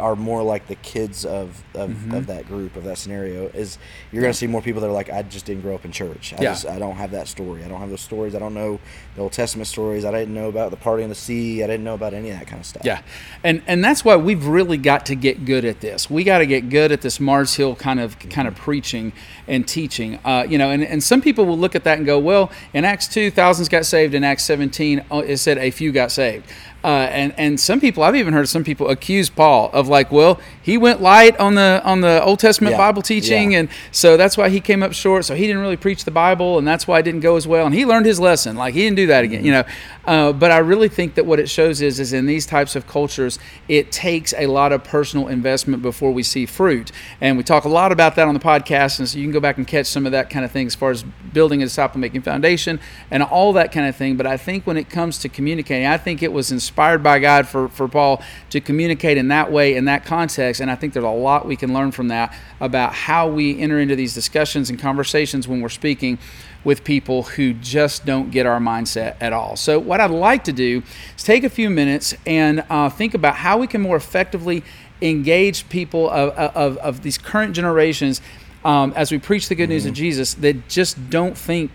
are 0.00 0.16
more 0.16 0.42
like 0.42 0.66
the 0.66 0.74
kids 0.76 1.24
of 1.24 1.62
of, 1.74 1.90
mm-hmm. 1.90 2.14
of 2.14 2.26
that 2.26 2.46
group 2.46 2.76
of 2.76 2.84
that 2.84 2.98
scenario 2.98 3.46
is 3.48 3.78
you're 4.12 4.22
going 4.22 4.32
to 4.32 4.38
see 4.38 4.46
more 4.46 4.62
people 4.62 4.80
that 4.80 4.88
are 4.88 4.92
like 4.92 5.10
I 5.10 5.22
just 5.22 5.46
didn't 5.46 5.62
grow 5.62 5.74
up 5.74 5.84
in 5.84 5.92
church. 5.92 6.32
I 6.32 6.42
yeah. 6.42 6.50
just 6.50 6.66
I 6.66 6.78
don't 6.78 6.96
have 6.96 7.10
that 7.12 7.28
story. 7.28 7.64
I 7.64 7.68
don't 7.68 7.80
have 7.80 7.90
those 7.90 8.00
stories. 8.00 8.34
I 8.34 8.38
don't 8.38 8.54
know 8.54 8.80
the 9.14 9.22
Old 9.22 9.32
Testament 9.32 9.66
stories. 9.66 10.04
I 10.04 10.10
didn't 10.12 10.34
know 10.34 10.48
about 10.48 10.70
the 10.70 10.76
party 10.76 11.02
in 11.02 11.08
the 11.08 11.14
sea. 11.14 11.62
I 11.62 11.66
didn't 11.66 11.84
know 11.84 11.94
about 11.94 12.14
any 12.14 12.30
of 12.30 12.38
that 12.38 12.46
kind 12.46 12.60
of 12.60 12.66
stuff. 12.66 12.84
Yeah, 12.84 13.02
and 13.42 13.62
and 13.66 13.84
that's 13.84 14.04
why 14.04 14.16
we've 14.16 14.46
really 14.46 14.76
got 14.76 15.06
to 15.06 15.14
get 15.14 15.44
good 15.44 15.64
at 15.64 15.80
this. 15.80 16.08
We 16.08 16.24
got 16.24 16.38
to 16.38 16.46
get 16.46 16.68
good 16.68 16.92
at 16.92 17.00
this 17.00 17.20
Mars 17.20 17.54
Hill 17.54 17.74
kind 17.74 18.00
of 18.00 18.18
kind 18.18 18.48
of 18.48 18.54
preaching 18.54 19.12
and 19.46 19.66
teaching. 19.66 20.18
Uh, 20.24 20.46
you 20.48 20.58
know, 20.58 20.70
and, 20.70 20.84
and 20.84 21.02
some 21.02 21.20
people 21.20 21.44
will 21.44 21.58
look 21.58 21.74
at 21.74 21.84
that 21.84 21.98
and 21.98 22.06
go, 22.06 22.18
well, 22.18 22.50
in 22.72 22.84
Acts 22.84 23.08
two, 23.08 23.30
thousands 23.30 23.68
got 23.68 23.86
saved. 23.86 24.14
In 24.14 24.24
Acts 24.24 24.44
seventeen, 24.44 25.04
uh, 25.10 25.18
it 25.18 25.38
said 25.38 25.58
a 25.58 25.70
few 25.70 25.92
got 25.92 26.10
saved. 26.10 26.46
Uh, 26.84 27.08
and 27.10 27.34
and 27.36 27.58
some 27.58 27.80
people 27.80 28.02
I've 28.04 28.14
even 28.14 28.32
heard 28.32 28.48
some 28.48 28.62
people 28.62 28.88
accuse 28.88 29.28
Paul 29.28 29.70
of 29.72 29.88
like, 29.88 30.12
well, 30.12 30.38
he 30.68 30.76
went 30.76 31.00
light 31.00 31.34
on 31.38 31.54
the 31.54 31.80
on 31.82 32.02
the 32.02 32.22
Old 32.22 32.40
Testament 32.40 32.72
yeah. 32.72 32.76
Bible 32.76 33.00
teaching, 33.00 33.52
yeah. 33.52 33.60
and 33.60 33.68
so 33.90 34.18
that's 34.18 34.36
why 34.36 34.50
he 34.50 34.60
came 34.60 34.82
up 34.82 34.92
short. 34.92 35.24
So 35.24 35.34
he 35.34 35.46
didn't 35.46 35.62
really 35.62 35.78
preach 35.78 36.04
the 36.04 36.10
Bible, 36.10 36.58
and 36.58 36.68
that's 36.68 36.86
why 36.86 36.98
it 36.98 37.04
didn't 37.04 37.20
go 37.20 37.36
as 37.36 37.48
well. 37.48 37.64
And 37.64 37.74
he 37.74 37.86
learned 37.86 38.04
his 38.04 38.20
lesson. 38.20 38.54
Like 38.54 38.74
he 38.74 38.80
didn't 38.82 38.96
do 38.96 39.06
that 39.06 39.24
again, 39.24 39.46
you 39.46 39.52
know. 39.52 39.64
Uh, 40.04 40.32
but 40.32 40.50
I 40.50 40.58
really 40.58 40.90
think 40.90 41.14
that 41.14 41.24
what 41.24 41.40
it 41.40 41.48
shows 41.48 41.80
is 41.80 41.98
is 41.98 42.12
in 42.12 42.26
these 42.26 42.44
types 42.44 42.76
of 42.76 42.86
cultures, 42.86 43.38
it 43.66 43.90
takes 43.90 44.34
a 44.36 44.46
lot 44.46 44.72
of 44.72 44.84
personal 44.84 45.28
investment 45.28 45.82
before 45.82 46.12
we 46.12 46.22
see 46.22 46.44
fruit. 46.44 46.92
And 47.20 47.38
we 47.38 47.44
talk 47.44 47.64
a 47.64 47.68
lot 47.68 47.90
about 47.90 48.14
that 48.16 48.28
on 48.28 48.34
the 48.34 48.40
podcast, 48.40 48.98
and 48.98 49.08
so 49.08 49.18
you 49.18 49.24
can 49.24 49.32
go 49.32 49.40
back 49.40 49.56
and 49.56 49.66
catch 49.66 49.86
some 49.86 50.04
of 50.04 50.12
that 50.12 50.28
kind 50.28 50.44
of 50.44 50.50
thing 50.50 50.66
as 50.66 50.74
far 50.74 50.90
as 50.90 51.02
building 51.32 51.62
a 51.62 51.64
disciple 51.64 51.98
making 51.98 52.22
foundation 52.22 52.78
and 53.10 53.22
all 53.22 53.54
that 53.54 53.72
kind 53.72 53.86
of 53.86 53.96
thing. 53.96 54.18
But 54.18 54.26
I 54.26 54.36
think 54.36 54.66
when 54.66 54.76
it 54.76 54.90
comes 54.90 55.18
to 55.20 55.30
communicating, 55.30 55.86
I 55.86 55.96
think 55.96 56.22
it 56.22 56.32
was 56.32 56.52
inspired 56.52 57.02
by 57.02 57.18
God 57.20 57.48
for, 57.48 57.68
for 57.68 57.88
Paul 57.88 58.22
to 58.50 58.60
communicate 58.60 59.16
in 59.16 59.28
that 59.28 59.50
way, 59.50 59.74
in 59.74 59.86
that 59.86 60.04
context. 60.04 60.57
And 60.60 60.70
I 60.70 60.74
think 60.74 60.92
there's 60.92 61.04
a 61.04 61.08
lot 61.08 61.46
we 61.46 61.56
can 61.56 61.72
learn 61.72 61.92
from 61.92 62.08
that 62.08 62.34
about 62.60 62.92
how 62.92 63.28
we 63.28 63.60
enter 63.60 63.78
into 63.78 63.96
these 63.96 64.14
discussions 64.14 64.70
and 64.70 64.78
conversations 64.78 65.46
when 65.46 65.60
we're 65.60 65.68
speaking 65.68 66.18
with 66.64 66.84
people 66.84 67.22
who 67.22 67.54
just 67.54 68.04
don't 68.04 68.30
get 68.30 68.46
our 68.46 68.58
mindset 68.58 69.16
at 69.20 69.32
all. 69.32 69.56
So, 69.56 69.78
what 69.78 70.00
I'd 70.00 70.10
like 70.10 70.44
to 70.44 70.52
do 70.52 70.82
is 71.16 71.22
take 71.22 71.44
a 71.44 71.48
few 71.48 71.70
minutes 71.70 72.14
and 72.26 72.64
uh, 72.68 72.90
think 72.90 73.14
about 73.14 73.36
how 73.36 73.58
we 73.58 73.66
can 73.66 73.80
more 73.80 73.96
effectively 73.96 74.62
engage 75.00 75.68
people 75.68 76.10
of, 76.10 76.30
of, 76.30 76.76
of 76.78 77.02
these 77.02 77.18
current 77.18 77.54
generations 77.54 78.20
um, 78.64 78.92
as 78.96 79.12
we 79.12 79.18
preach 79.18 79.48
the 79.48 79.54
good 79.54 79.68
news 79.68 79.82
mm-hmm. 79.82 79.90
of 79.90 79.94
Jesus 79.94 80.34
that 80.34 80.68
just 80.68 81.10
don't 81.10 81.38
think, 81.38 81.70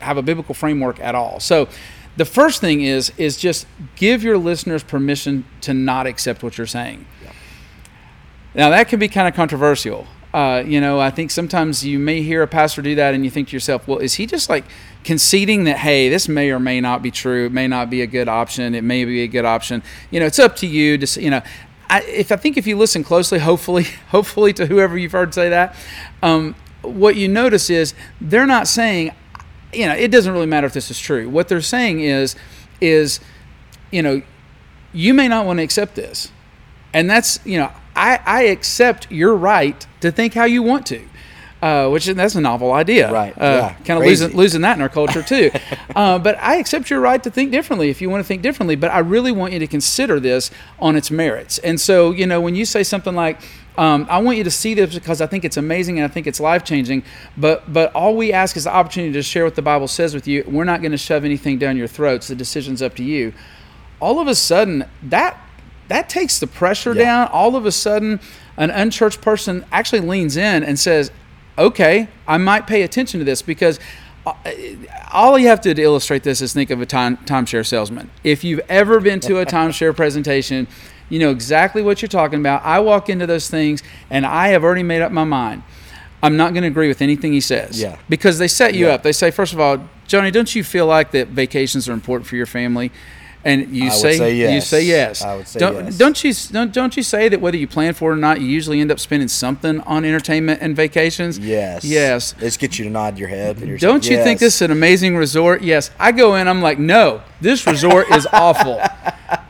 have 0.00 0.16
a 0.16 0.22
biblical 0.22 0.54
framework 0.54 1.00
at 1.00 1.14
all. 1.14 1.40
So, 1.40 1.68
the 2.16 2.24
first 2.24 2.60
thing 2.60 2.82
is 2.82 3.12
is 3.16 3.36
just 3.36 3.66
give 3.96 4.22
your 4.22 4.36
listeners 4.36 4.82
permission 4.82 5.44
to 5.62 5.72
not 5.72 6.06
accept 6.06 6.42
what 6.42 6.58
you're 6.58 6.66
saying. 6.66 7.06
Now 8.54 8.70
that 8.70 8.88
can 8.88 8.98
be 8.98 9.08
kind 9.08 9.28
of 9.28 9.34
controversial. 9.34 10.06
Uh, 10.32 10.62
you 10.64 10.80
know, 10.80 11.00
I 11.00 11.10
think 11.10 11.32
sometimes 11.32 11.84
you 11.84 11.98
may 11.98 12.22
hear 12.22 12.42
a 12.42 12.46
pastor 12.46 12.82
do 12.82 12.94
that, 12.94 13.14
and 13.14 13.24
you 13.24 13.30
think 13.30 13.48
to 13.48 13.56
yourself, 13.56 13.88
"Well, 13.88 13.98
is 13.98 14.14
he 14.14 14.26
just 14.26 14.48
like 14.48 14.64
conceding 15.02 15.64
that 15.64 15.78
hey, 15.78 16.08
this 16.08 16.28
may 16.28 16.50
or 16.50 16.60
may 16.60 16.80
not 16.80 17.02
be 17.02 17.10
true? 17.10 17.46
It 17.46 17.52
may 17.52 17.66
not 17.66 17.90
be 17.90 18.00
a 18.02 18.06
good 18.06 18.28
option. 18.28 18.74
It 18.74 18.84
may 18.84 19.04
be 19.04 19.22
a 19.22 19.28
good 19.28 19.44
option. 19.44 19.82
You 20.10 20.20
know, 20.20 20.26
it's 20.26 20.38
up 20.38 20.56
to 20.56 20.66
you 20.66 20.98
to 20.98 21.20
you 21.20 21.30
know." 21.30 21.42
I, 21.92 22.02
if 22.02 22.30
I 22.30 22.36
think 22.36 22.56
if 22.56 22.68
you 22.68 22.78
listen 22.78 23.02
closely, 23.02 23.38
hopefully, 23.50 23.86
hopefully 24.10 24.52
to 24.52 24.66
whoever 24.66 24.96
you've 24.96 25.10
heard 25.10 25.34
say 25.34 25.48
that, 25.48 25.74
um, 26.22 26.54
what 26.82 27.16
you 27.16 27.26
notice 27.26 27.68
is 27.68 27.94
they're 28.20 28.46
not 28.46 28.68
saying 28.68 29.10
you 29.72 29.86
know, 29.86 29.94
it 29.94 30.10
doesn't 30.10 30.32
really 30.32 30.46
matter 30.46 30.66
if 30.66 30.72
this 30.72 30.90
is 30.90 30.98
true. 30.98 31.28
What 31.28 31.48
they're 31.48 31.60
saying 31.60 32.00
is, 32.00 32.36
is, 32.80 33.20
you 33.90 34.02
know, 34.02 34.22
you 34.92 35.14
may 35.14 35.28
not 35.28 35.46
want 35.46 35.58
to 35.58 35.62
accept 35.62 35.94
this, 35.94 36.32
and 36.92 37.08
that's 37.08 37.38
you 37.44 37.58
know, 37.58 37.70
I 38.00 38.20
I 38.24 38.42
accept 38.44 39.10
your 39.10 39.36
right 39.36 39.86
to 40.00 40.10
think 40.10 40.34
how 40.34 40.44
you 40.44 40.62
want 40.62 40.86
to. 40.86 41.02
Uh, 41.62 41.90
which 41.90 42.08
is 42.08 42.14
that's 42.14 42.34
a 42.34 42.40
novel 42.40 42.72
idea, 42.72 43.12
right? 43.12 43.36
Uh, 43.36 43.42
yeah, 43.42 43.74
kind 43.84 44.00
of 44.00 44.06
losing 44.06 44.34
losing 44.34 44.62
that 44.62 44.76
in 44.78 44.82
our 44.82 44.88
culture 44.88 45.22
too. 45.22 45.50
uh, 45.94 46.18
but 46.18 46.38
I 46.38 46.56
accept 46.56 46.88
your 46.88 47.00
right 47.00 47.22
to 47.22 47.30
think 47.30 47.52
differently 47.52 47.90
if 47.90 48.00
you 48.00 48.08
want 48.08 48.24
to 48.24 48.26
think 48.26 48.40
differently. 48.40 48.76
But 48.76 48.90
I 48.92 49.00
really 49.00 49.30
want 49.30 49.52
you 49.52 49.58
to 49.58 49.66
consider 49.66 50.18
this 50.18 50.50
on 50.78 50.96
its 50.96 51.10
merits. 51.10 51.58
And 51.58 51.78
so, 51.78 52.12
you 52.12 52.26
know, 52.26 52.40
when 52.40 52.54
you 52.54 52.64
say 52.64 52.82
something 52.82 53.14
like, 53.14 53.42
um, 53.76 54.06
I 54.08 54.22
want 54.22 54.38
you 54.38 54.44
to 54.44 54.50
see 54.50 54.72
this 54.72 54.94
because 54.94 55.20
I 55.20 55.26
think 55.26 55.44
it's 55.44 55.58
amazing 55.58 55.98
and 55.98 56.04
I 56.06 56.08
think 56.08 56.26
it's 56.26 56.40
life 56.40 56.64
changing. 56.64 57.02
But 57.36 57.70
but 57.70 57.94
all 57.94 58.16
we 58.16 58.32
ask 58.32 58.56
is 58.56 58.64
the 58.64 58.74
opportunity 58.74 59.12
to 59.12 59.22
share 59.22 59.44
what 59.44 59.54
the 59.54 59.60
Bible 59.60 59.88
says 59.88 60.14
with 60.14 60.26
you. 60.26 60.44
We're 60.46 60.64
not 60.64 60.80
going 60.80 60.92
to 60.92 60.98
shove 60.98 61.26
anything 61.26 61.58
down 61.58 61.76
your 61.76 61.88
throats. 61.88 62.28
The 62.28 62.36
decision's 62.36 62.80
up 62.80 62.96
to 62.96 63.04
you. 63.04 63.34
All 64.00 64.18
of 64.18 64.28
a 64.28 64.34
sudden, 64.34 64.86
that 65.02 65.38
that 65.90 66.08
takes 66.08 66.38
the 66.38 66.46
pressure 66.46 66.94
yeah. 66.94 67.04
down. 67.04 67.28
All 67.28 67.54
of 67.56 67.66
a 67.66 67.72
sudden, 67.72 68.20
an 68.56 68.70
unchurched 68.70 69.20
person 69.20 69.64
actually 69.70 70.00
leans 70.00 70.36
in 70.36 70.64
and 70.64 70.78
says, 70.78 71.10
"Okay, 71.58 72.08
I 72.26 72.38
might 72.38 72.66
pay 72.66 72.82
attention 72.82 73.18
to 73.20 73.24
this 73.24 73.42
because." 73.42 73.78
uh, 74.26 74.32
All 75.12 75.38
you 75.38 75.48
have 75.48 75.60
to 75.62 75.74
to 75.74 75.82
illustrate 75.82 76.22
this 76.22 76.40
is 76.40 76.52
think 76.52 76.70
of 76.70 76.80
a 76.80 76.86
time, 76.86 77.16
timeshare 77.18 77.66
salesman. 77.66 78.10
If 78.22 78.44
you've 78.44 78.60
ever 78.68 79.00
been 79.00 79.18
to 79.20 79.38
a 79.38 79.46
timeshare 79.56 79.94
presentation, 79.96 80.68
you 81.08 81.18
know 81.18 81.30
exactly 81.30 81.82
what 81.82 82.00
you're 82.00 82.08
talking 82.08 82.38
about. 82.38 82.62
I 82.64 82.78
walk 82.80 83.08
into 83.08 83.26
those 83.26 83.48
things 83.50 83.82
and 84.10 84.24
I 84.24 84.48
have 84.48 84.62
already 84.62 84.84
made 84.84 85.02
up 85.02 85.10
my 85.10 85.24
mind. 85.24 85.62
I'm 86.22 86.36
not 86.36 86.52
going 86.52 86.62
to 86.62 86.68
agree 86.68 86.86
with 86.88 87.02
anything 87.02 87.32
he 87.32 87.40
says. 87.40 87.80
Yeah. 87.80 87.96
Because 88.08 88.38
they 88.38 88.46
set 88.46 88.74
you 88.74 88.86
Yeah. 88.86 88.92
up. 88.94 89.02
They 89.02 89.12
say, 89.12 89.30
first 89.30 89.52
of 89.52 89.58
all, 89.58 89.88
Johnny, 90.06 90.30
don't 90.30 90.54
you 90.54 90.62
feel 90.62 90.86
like 90.86 91.10
that 91.12 91.28
vacations 91.28 91.88
are 91.88 91.92
important 91.92 92.28
for 92.28 92.36
your 92.36 92.46
family? 92.46 92.92
And 93.42 93.74
you 93.74 93.86
I 93.86 93.88
say, 93.88 94.18
say 94.18 94.30
you 94.34 94.42
yes. 94.42 94.68
say 94.68 94.84
yes. 94.84 95.22
I 95.22 95.36
would 95.36 95.48
say 95.48 95.60
don't, 95.60 95.74
yes. 95.86 95.96
Don't 95.98 96.24
you 96.24 96.32
don't, 96.52 96.72
don't 96.74 96.94
you 96.96 97.02
say 97.02 97.28
that 97.30 97.40
whether 97.40 97.56
you 97.56 97.66
plan 97.66 97.94
for 97.94 98.10
it 98.10 98.14
or 98.14 98.18
not, 98.18 98.38
you 98.40 98.46
usually 98.46 98.80
end 98.82 98.90
up 98.92 99.00
spending 99.00 99.28
something 99.28 99.80
on 99.80 100.04
entertainment 100.04 100.60
and 100.60 100.76
vacations? 100.76 101.38
Yes. 101.38 101.82
Yes. 101.82 102.32
This 102.32 102.58
gets 102.58 102.78
you 102.78 102.84
to 102.84 102.90
nod 102.90 103.18
your 103.18 103.28
head. 103.28 103.58
you're 103.60 103.78
Don't 103.78 104.04
saying, 104.04 104.18
you 104.18 104.24
think 104.24 104.40
this 104.40 104.56
is 104.56 104.62
an 104.62 104.70
amazing 104.70 105.16
resort? 105.16 105.62
Yes. 105.62 105.90
I 105.98 106.12
go 106.12 106.34
in, 106.34 106.48
I'm 106.48 106.60
like, 106.60 106.78
no, 106.78 107.22
this 107.40 107.66
resort 107.66 108.10
is 108.10 108.26
awful. 108.32 108.78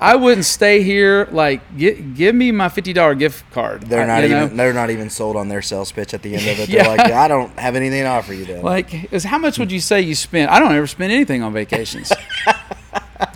I 0.01 0.15
wouldn't 0.15 0.45
stay 0.45 0.83
here. 0.85 1.27
Like, 1.33 1.61
gi- 1.77 2.01
give 2.15 2.35
me 2.35 2.53
my 2.53 2.69
fifty 2.69 2.93
dollar 2.93 3.15
gift 3.17 3.51
card. 3.51 3.83
They're 3.83 4.03
I- 4.03 4.07
not 4.21 4.29
know? 4.31 4.45
even. 4.45 4.57
They're 4.57 4.73
not 4.73 4.91
even 4.91 5.11
sold 5.11 5.35
on 5.37 5.49
their 5.49 5.63
sales 5.63 5.91
pitch 5.91 6.15
at 6.15 6.23
the 6.23 6.35
end 6.37 6.47
of 6.47 6.61
it. 6.61 6.69
They're 6.71 6.85
like, 6.87 7.01
I 7.01 7.27
don't 7.27 7.59
have 7.59 7.75
anything 7.75 8.03
to 8.03 8.09
offer 8.09 8.33
you. 8.35 8.45
Then 8.45 8.63
Like, 8.63 9.13
is 9.13 9.25
how 9.25 9.39
much 9.39 9.59
would 9.59 9.73
you 9.73 9.81
say 9.81 10.01
you 10.01 10.15
spend? 10.15 10.49
I 10.49 10.61
don't 10.61 10.73
ever 10.73 10.87
spend 10.87 11.13
anything 11.13 11.43
on 11.43 11.53
vacations. 11.53 12.13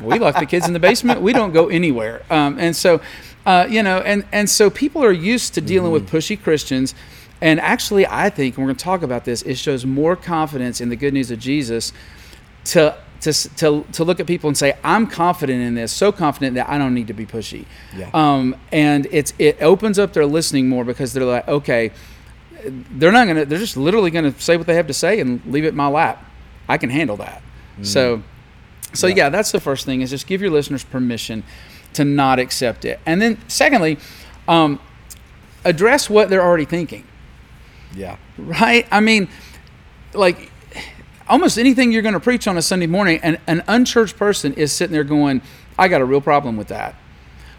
we 0.03 0.19
lock 0.19 0.38
the 0.38 0.47
kids 0.47 0.67
in 0.67 0.73
the 0.73 0.81
basement. 0.81 1.21
We 1.21 1.33
don't 1.33 1.53
go 1.53 1.69
anywhere. 1.69 2.23
Um, 2.31 2.59
and 2.59 2.75
so, 2.76 3.00
uh, 3.47 3.67
you 3.69 3.83
know, 3.83 3.99
and 3.99 4.25
and 4.33 4.49
so 4.49 4.71
people 4.71 5.05
are 5.05 5.12
used 5.12 5.55
to 5.55 5.61
dealing 5.61 5.93
with 5.93 6.09
pushy 6.09 6.41
Christians. 6.41 6.95
And 7.41 7.61
actually, 7.61 8.07
I 8.07 8.31
think, 8.31 8.57
we're 8.57 8.64
going 8.64 8.76
to 8.76 8.85
talk 8.85 9.03
about 9.03 9.25
this, 9.25 9.43
it 9.43 9.57
shows 9.59 9.85
more 9.85 10.17
confidence 10.17 10.81
in 10.81 10.88
the 10.88 10.97
good 10.97 11.12
news 11.14 11.31
of 11.31 11.38
Jesus 11.38 11.93
to. 12.67 12.97
To, 13.21 13.33
to, 13.33 13.87
to 13.93 14.05
look 14.05 14.21
at 14.21 14.26
people 14.26 14.49
and 14.49 14.59
say 14.59 14.76
I'm 14.85 15.07
confident 15.07 15.62
in 15.62 15.75
this, 15.76 15.91
so 15.93 16.12
confident 16.12 16.57
that 16.57 16.69
I 16.69 16.76
don't 16.76 16.93
need 16.93 17.07
to 17.07 17.14
be 17.14 17.25
pushy, 17.25 17.64
Yeah. 17.97 18.11
um, 18.12 18.55
and 18.71 19.07
it's 19.11 19.33
it 19.38 19.62
opens 19.62 19.99
up 19.99 20.12
their 20.12 20.26
listening 20.26 20.69
more 20.69 20.85
because 20.85 21.14
they're 21.14 21.25
like, 21.25 21.49
okay, 21.49 21.91
they're 22.67 23.12
not 23.12 23.26
gonna 23.26 23.47
they're 23.47 23.59
just 23.59 23.79
literally 23.79 24.11
gonna 24.11 24.38
say 24.38 24.59
what 24.59 24.67
they 24.67 24.75
have 24.75 24.88
to 24.88 24.93
say 24.93 25.21
and 25.21 25.41
leave 25.47 25.64
it 25.64 25.69
in 25.69 25.75
my 25.76 25.87
lap 25.88 26.23
i 26.69 26.76
can 26.76 26.91
handle 26.91 27.17
that 27.17 27.43
so 27.83 28.23
so 28.95 29.07
yeah. 29.07 29.15
Yeah. 29.17 29.29
that's 29.29 29.53
the 29.53 29.61
first 29.61 29.85
thing 29.85 30.01
is 30.01 30.11
just 30.11 30.27
give 30.27 30.41
your 30.41 30.51
listeners 30.51 30.85
permission 30.85 31.43
to 31.95 32.05
not 32.05 32.39
accept 32.39 32.85
it. 32.85 33.01
And 33.07 33.21
then 33.21 33.39
secondly 33.49 33.99
um, 34.49 34.81
address 35.65 36.11
what 36.11 36.31
they're 36.31 36.43
already 36.43 36.65
thinking. 36.65 37.05
Yeah, 37.95 38.17
right? 38.39 38.87
I 38.91 39.01
mean 39.01 39.29
like 40.13 40.51
almost 41.29 41.59
anything 41.59 41.91
you're 41.93 42.03
going 42.03 42.15
to 42.15 42.21
preach 42.21 42.47
on 42.47 42.57
a 42.57 42.63
sunday 42.63 42.87
morning 42.87 43.19
and 43.23 43.41
an 43.47 43.63
unchurched 43.67 44.17
person 44.17 44.53
is 44.55 44.71
sitting 44.71 44.93
there 44.93 45.03
going 45.03 45.41
i 45.79 45.89
got 45.89 46.01
a 46.01 46.05
real 46.05 46.21
problem 46.21 46.57
with 46.57 46.69
that. 46.69 46.95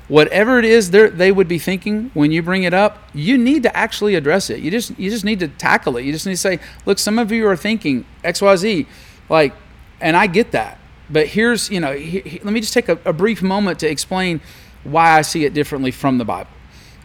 Whatever 0.08 0.60
it 0.60 0.66
is 0.66 0.92
they 0.92 1.32
would 1.32 1.48
be 1.48 1.58
thinking 1.58 2.12
when 2.14 2.32
you 2.32 2.44
bring 2.44 2.64
it 2.64 2.74
up 2.74 3.10
you 3.14 3.38
need 3.38 3.64
to 3.64 3.76
actually 3.76 4.16
address 4.16 4.50
it. 4.50 4.60
You 4.60 4.72
just 4.72 4.98
you 5.00 5.10
just 5.10 5.26
need 5.26 5.40
to 5.40 5.48
tackle 5.48 5.98
it. 5.98 6.06
You 6.06 6.12
just 6.12 6.26
need 6.26 6.34
to 6.34 6.38
say 6.38 6.60
look 6.86 7.00
some 7.00 7.18
of 7.18 7.32
you 7.32 7.48
are 7.48 7.58
thinking 7.58 8.06
xyz 8.24 8.86
like 9.30 9.54
and 10.00 10.16
i 10.16 10.28
get 10.28 10.52
that 10.52 10.78
but 11.10 11.28
here's 11.28 11.70
you 11.70 11.80
know 11.80 11.94
he, 11.94 12.20
he- 12.22 12.40
let 12.40 12.54
me 12.54 12.60
just 12.60 12.74
take 12.74 12.90
a, 12.90 12.98
a 13.06 13.14
brief 13.14 13.42
moment 13.42 13.80
to 13.80 13.90
explain 13.90 14.42
why 14.84 15.18
i 15.18 15.22
see 15.22 15.46
it 15.46 15.54
differently 15.54 15.92
from 15.92 16.18
the 16.18 16.26
bible 16.26 16.50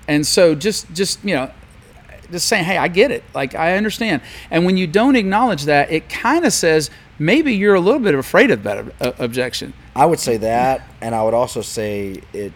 and 0.08 0.26
so 0.26 0.54
just 0.54 0.92
just 0.94 1.22
you 1.24 1.34
know 1.34 1.50
just 2.30 2.46
saying, 2.46 2.62
hey, 2.64 2.76
I 2.76 2.86
get 2.86 3.10
it. 3.10 3.24
Like, 3.34 3.56
I 3.56 3.76
understand. 3.76 4.22
And 4.52 4.64
when 4.64 4.76
you 4.76 4.86
don't 4.86 5.16
acknowledge 5.16 5.64
that, 5.64 5.90
it 5.90 6.08
kind 6.08 6.44
of 6.44 6.52
says 6.52 6.88
maybe 7.18 7.56
you're 7.56 7.74
a 7.74 7.80
little 7.80 7.98
bit 7.98 8.14
afraid 8.14 8.52
of 8.52 8.62
that 8.62 8.78
ob- 8.78 8.92
uh, 9.00 9.12
objection. 9.18 9.72
I 9.96 10.06
would 10.06 10.20
say 10.20 10.36
that, 10.36 10.88
and 11.00 11.12
I 11.12 11.24
would 11.24 11.34
also 11.34 11.60
say 11.60 12.22
it. 12.32 12.52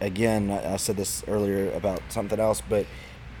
Again, 0.00 0.52
I 0.52 0.76
said 0.76 0.96
this 0.96 1.24
earlier 1.26 1.72
about 1.72 2.02
something 2.08 2.38
else, 2.38 2.62
but 2.68 2.86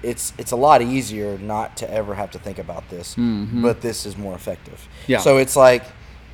it's 0.02 0.32
it's 0.38 0.50
a 0.50 0.56
lot 0.56 0.82
easier 0.82 1.38
not 1.38 1.76
to 1.76 1.88
ever 1.88 2.16
have 2.16 2.32
to 2.32 2.38
think 2.40 2.58
about 2.58 2.88
this. 2.90 3.14
But 3.14 3.80
this 3.80 4.06
is 4.06 4.16
more 4.16 4.34
effective. 4.34 4.74
Mm-hmm. 5.02 5.12
Yeah. 5.12 5.18
So 5.18 5.36
it's 5.36 5.54
like, 5.54 5.84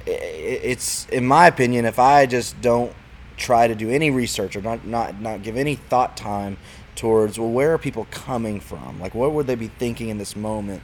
it's 0.06 1.06
in 1.08 1.26
my 1.26 1.46
opinion, 1.46 1.84
if 1.84 1.98
I 1.98 2.26
just 2.26 2.60
don't 2.60 2.92
try 3.36 3.66
to 3.66 3.74
do 3.74 3.90
any 3.90 4.10
research 4.10 4.56
or 4.56 4.62
not 4.62 4.86
not 4.86 5.20
not 5.20 5.42
give 5.42 5.56
any 5.56 5.74
thought 5.74 6.16
time 6.16 6.56
towards 6.94 7.38
well 7.38 7.48
where 7.50 7.72
are 7.72 7.78
people 7.78 8.06
coming 8.10 8.60
from? 8.60 9.00
Like 9.00 9.14
what 9.14 9.32
would 9.32 9.46
they 9.46 9.54
be 9.54 9.68
thinking 9.68 10.10
in 10.10 10.18
this 10.18 10.36
moment? 10.36 10.82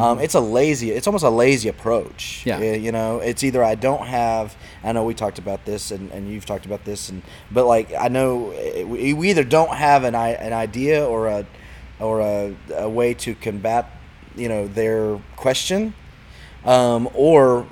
Um, 0.00 0.18
it's 0.18 0.34
a 0.34 0.40
lazy 0.40 0.90
it's 0.90 1.06
almost 1.06 1.24
a 1.24 1.30
lazy 1.30 1.68
approach. 1.68 2.42
Yeah. 2.58 2.58
You 2.74 2.90
know 2.92 3.20
it's 3.20 3.44
either 3.44 3.62
i 3.62 3.74
don't 3.76 4.06
have 4.06 4.56
i 4.82 4.90
know 4.92 5.04
we 5.04 5.14
talked 5.14 5.38
about 5.38 5.64
this 5.64 5.90
and, 5.92 6.10
and 6.10 6.28
you've 6.30 6.44
talked 6.44 6.66
about 6.66 6.84
this 6.84 7.08
and 7.08 7.22
but 7.52 7.66
like 7.66 7.92
i 7.98 8.08
know 8.08 8.50
uh, 8.52 8.84
we 8.86 9.12
we 9.14 9.30
either 9.30 9.44
don't 9.44 9.74
have 9.76 10.02
an, 10.04 10.14
i- 10.16 10.30
an 10.46 10.52
idea 10.52 11.06
or 11.06 11.28
a 11.28 11.46
or 12.00 12.20
a, 12.20 12.54
a 12.74 12.88
way 12.88 13.14
to 13.14 13.34
combat 13.36 13.88
you 14.36 14.48
know 14.48 14.66
their 14.66 15.18
question 15.36 15.94
um, 16.64 17.08
or 17.14 17.66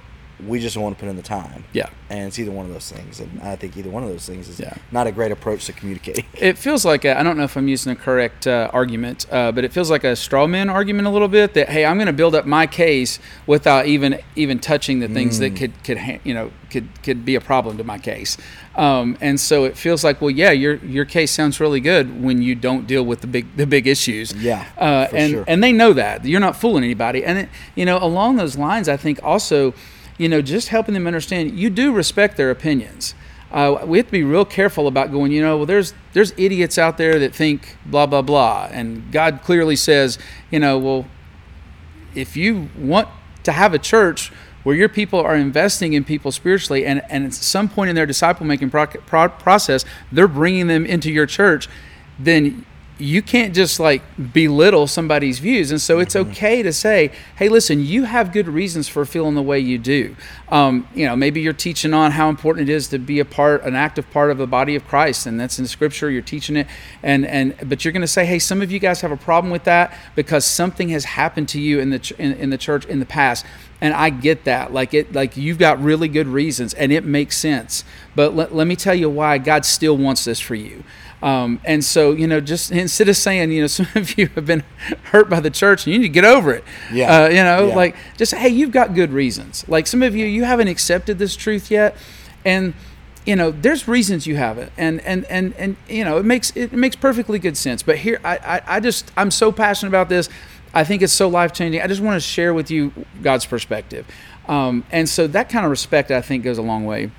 we 0.47 0.59
just 0.61 0.77
want 0.77 0.97
to 0.97 1.01
put 1.01 1.09
in 1.09 1.17
the 1.17 1.23
time 1.23 1.65
Yeah. 1.73 1.89
and 2.11 2.27
it's 2.29 2.39
either 2.39 2.51
one 2.51 2.67
of 2.67 2.73
those 2.73 2.91
things 2.91 3.21
and 3.21 3.41
i 3.43 3.55
think 3.57 3.77
either 3.77 3.91
one 3.91 4.03
of 4.03 4.09
those 4.09 4.27
things 4.27 4.49
is 4.49 4.59
Yeah. 4.61 4.75
not 4.91 5.07
a 5.07 5.13
great 5.13 5.31
approach 5.33 5.67
to 5.67 5.73
communicating 5.73 6.25
It 6.39 6.59
feels 6.59 6.85
like 6.85 7.05
I 7.05 7.21
I 7.21 7.23
don't 7.23 7.37
know 7.37 7.45
if 7.45 7.57
I'm 7.57 7.69
using 7.69 7.93
a 7.93 7.97
correct 7.97 8.47
uh, 8.47 8.69
argument, 8.73 9.27
uh, 9.31 9.53
but 9.53 9.65
it 9.65 9.73
feels 9.73 9.91
like 9.91 10.03
a 10.03 10.17
straw 10.17 10.47
man 10.49 10.69
argument 10.69 11.07
a 11.07 11.11
little 11.11 11.29
bit. 11.29 11.55
That 11.55 11.69
hey, 11.69 11.85
I'm 11.85 11.97
going 11.97 12.09
to 12.09 12.13
build 12.13 12.35
up 12.35 12.47
my 12.47 12.67
case 12.67 13.21
without 13.47 13.87
even 13.87 14.19
even 14.35 14.59
touching 14.59 14.99
the 14.99 15.09
things 15.09 15.39
that 15.39 15.55
could 15.55 15.73
could 15.85 15.99
ha- 15.99 16.19
you 16.25 16.35
know 16.35 16.51
could 16.71 16.89
could 17.05 17.25
be 17.25 17.37
a 17.37 17.41
problem 17.41 17.77
to 17.79 17.85
my 17.85 17.99
case. 17.99 18.37
Um, 18.75 19.17
and 19.21 19.39
so 19.39 19.65
it 19.65 19.77
feels 19.77 20.03
like 20.03 20.21
well, 20.21 20.31
yeah, 20.31 20.51
your 20.51 20.75
your 20.77 21.05
case 21.05 21.31
sounds 21.31 21.61
really 21.61 21.81
good 21.81 22.23
when 22.23 22.43
you 22.43 22.55
don't 22.57 22.87
deal 22.89 23.05
with 23.05 23.21
the 23.21 23.29
big 23.29 23.47
the 23.57 23.67
big 23.67 23.87
issues. 23.87 24.33
Yeah, 24.33 24.65
uh, 24.79 25.07
and 25.13 25.31
sure. 25.33 25.45
and 25.47 25.63
they 25.63 25.73
know 25.73 25.93
that 25.93 26.25
you're 26.25 26.41
not 26.49 26.57
fooling 26.57 26.83
anybody. 26.83 27.25
And 27.25 27.39
it, 27.39 27.49
you 27.77 27.85
know 27.85 27.99
along 28.03 28.37
those 28.37 28.57
lines, 28.59 28.89
I 28.89 28.97
think 28.97 29.21
also, 29.23 29.75
you 30.23 30.29
know, 30.29 30.41
just 30.41 30.69
helping 30.69 30.95
them 30.95 31.07
understand 31.07 31.59
you 31.59 31.69
do 31.69 31.93
respect 31.93 32.37
their 32.37 32.50
opinions 32.50 33.14
uh, 33.52 33.85
we 33.85 33.99
have 33.99 34.07
to 34.07 34.12
be 34.12 34.25
real 34.25 34.47
careful 34.47 34.88
about 34.88 35.12
going. 35.12 35.31
You 35.31 35.43
know, 35.43 35.59
well, 35.59 35.67
there's 35.67 35.93
there's 36.14 36.33
idiots 36.38 36.79
out 36.79 36.97
there 36.97 37.19
that 37.19 37.35
think 37.35 37.76
blah 37.85 38.07
blah 38.07 38.23
blah, 38.23 38.69
and 38.73 39.12
God 39.12 39.41
clearly 39.45 39.76
says, 39.76 40.19
you 40.50 40.59
know, 40.59 40.79
well, 40.79 41.07
if 42.14 42.35
you 42.35 42.71
want 42.79 43.09
to 43.45 43.52
have 43.52 43.75
a 43.75 43.79
church 43.79 44.33
where 44.62 44.75
your 44.75 44.88
people 44.88 45.21
are 45.21 45.37
investing 45.37 45.93
in 45.93 46.02
people 46.02 46.33
spiritually, 46.33 46.87
and 46.87 47.02
and 47.11 47.26
at 47.26 47.35
some 47.35 47.69
point 47.69 47.91
in 47.91 47.97
their 47.97 48.07
disciple 48.07 48.47
making 48.47 48.71
pro- 48.71 48.87
pro- 48.87 49.29
process, 49.29 49.85
they're 50.11 50.29
bringing 50.29 50.69
them 50.69 50.87
into 50.87 51.12
your 51.12 51.26
church, 51.26 51.69
then 52.19 52.64
you 52.99 53.23
can't 53.23 53.55
just 53.55 53.81
like 53.81 54.03
belittle 54.33 54.87
somebody's 54.87 55.39
views. 55.39 55.71
And 55.71 55.81
so 55.81 55.99
it's 55.99 56.15
okay 56.15 56.63
to 56.63 56.73
say 56.73 57.11
hey 57.37 57.49
listen 57.49 57.81
you 57.81 58.05
have 58.05 58.33
good 58.33 58.49
reasons 58.49 58.89
for 58.89 59.05
feeling 59.05 59.35
the 59.35 59.43
way 59.43 59.59
you 59.59 59.79
do. 59.79 60.15
Um, 60.49 60.87
you 60.95 61.07
know 61.07 61.17
maybe 61.17 61.41
you're 61.41 61.53
teaching 61.53 61.95
on 61.95 62.13
how 62.13 62.29
important 62.29 62.69
it 62.69 62.73
is 62.73 62.89
to 62.89 62.99
be 62.99 63.19
a 63.19 63.25
part 63.25 63.65
an 63.65 63.75
active 63.75 64.11
part 64.11 64.31
of 64.31 64.39
the 64.39 64.47
body 64.47 64.77
of 64.77 64.87
christ 64.87 65.27
and 65.27 65.41
that's 65.41 65.59
in 65.59 65.67
scripture 65.67 66.11
you're 66.11 66.23
teaching 66.23 66.57
it. 66.57 66.67
And 67.03 67.27
and 67.27 67.57
but 67.69 67.85
you're 67.85 67.93
going 67.93 68.03
to 68.03 68.07
say 68.07 68.27
hey 68.27 68.39
some 68.39 68.63
of 68.63 68.71
you 68.71 68.79
guys 68.79 69.01
have 69.01 69.13
a 69.13 69.17
problem 69.17 69.51
with 69.51 69.65
that 69.65 69.97
because 70.15 70.45
something 70.45 70.91
has 70.91 71.05
happened 71.05 71.49
to 71.51 71.61
you 71.61 71.81
in 71.81 71.91
the 71.91 71.99
ch- 71.99 72.13
in, 72.13 72.33
in 72.33 72.51
the 72.51 72.59
church 72.59 72.85
in 72.87 73.01
the 73.01 73.07
past. 73.07 73.47
And 73.81 73.95
i 73.95 74.11
get 74.11 74.45
that. 74.45 74.73
Like 74.73 74.95
it 74.95 75.13
like 75.13 75.37
you've 75.37 75.59
got 75.59 75.83
really 75.83 76.09
good 76.09 76.29
reasons 76.29 76.73
and 76.75 76.93
it 76.93 77.05
makes 77.05 77.37
sense. 77.37 77.85
But 78.15 78.37
let, 78.37 78.55
let 78.55 78.67
me 78.67 78.77
tell 78.77 78.95
you 78.95 79.09
why 79.09 79.39
god 79.39 79.65
still 79.65 79.97
wants 79.97 80.25
this 80.25 80.39
for 80.39 80.55
you 80.55 80.85
um, 81.23 81.61
and 81.64 81.85
so, 81.85 82.12
you 82.12 82.26
know, 82.26 82.41
just 82.41 82.73
instead 82.73 83.09
of 83.09 83.17
saying, 83.17 83.52
you 83.52 83.61
know, 83.62 83.67
some 83.79 83.87
of 83.95 84.19
you 84.19 84.26
have 84.35 84.47
been 84.47 84.64
hurt 85.05 85.31
by 85.31 85.41
the 85.41 85.50
church 85.50 85.87
and 85.87 85.93
you 85.93 86.00
need 86.00 86.07
to 86.07 86.12
get 86.12 86.25
over 86.25 86.52
it. 86.52 86.64
Yeah. 86.93 87.25
Uh, 87.25 87.29
you 87.29 87.37
know, 87.37 87.69
Yeah. 87.69 87.75
like 87.76 87.97
just, 88.17 88.35
hey, 88.35 88.49
you've 88.49 88.73
got 88.73 88.95
good 88.95 89.12
reasons. 89.12 89.64
Like 89.69 89.87
some 89.87 90.02
of 90.02 90.14
you, 90.17 90.26
you 90.26 90.45
haven't 90.45 90.69
accepted 90.69 91.19
this 91.19 91.37
truth 91.37 91.71
yet. 91.71 91.97
And, 92.45 92.75
you 93.25 93.37
know, 93.37 93.52
there's 93.52 93.87
reasons 93.87 94.26
you 94.26 94.35
haven't. 94.37 94.73
And, 94.76 95.00
and, 95.02 95.25
and, 95.26 95.55
and, 95.57 95.76
you 95.88 96.05
know, 96.05 96.19
it 96.19 96.25
makes, 96.25 96.50
it 96.57 96.73
makes 96.73 96.97
perfectly 96.97 97.38
good 97.38 97.57
sense. 97.57 97.83
But 97.83 97.99
here, 97.99 98.19
I, 98.25 98.37
I, 98.38 98.76
I 98.76 98.81
just, 98.81 99.12
I'm 99.17 99.31
so 99.31 99.52
passionate 99.52 99.91
about 99.91 100.09
this. 100.09 100.29
I 100.75 100.83
think 100.85 101.02
it's 101.02 101.12
so 101.12 101.29
life 101.29 101.52
changing. 101.52 101.83
I 101.83 101.87
just 101.87 102.00
want 102.00 102.17
to 102.17 102.21
share 102.21 102.52
with 102.52 102.71
you 102.71 102.93
God's 103.23 103.47
perspective. 103.47 104.07
Um, 104.49 104.85
and 104.91 105.09
so 105.09 105.26
that 105.29 105.49
kind 105.50 105.64
of 105.64 105.71
respect, 105.71 106.11
I 106.11 106.21
think, 106.21 106.43
goes 106.43 106.59
a 106.59 106.62
long 106.62 106.85
way. 106.85 107.12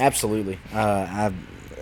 Absolutely, 0.00 0.58
uh, 0.72 0.78
I, 0.78 1.32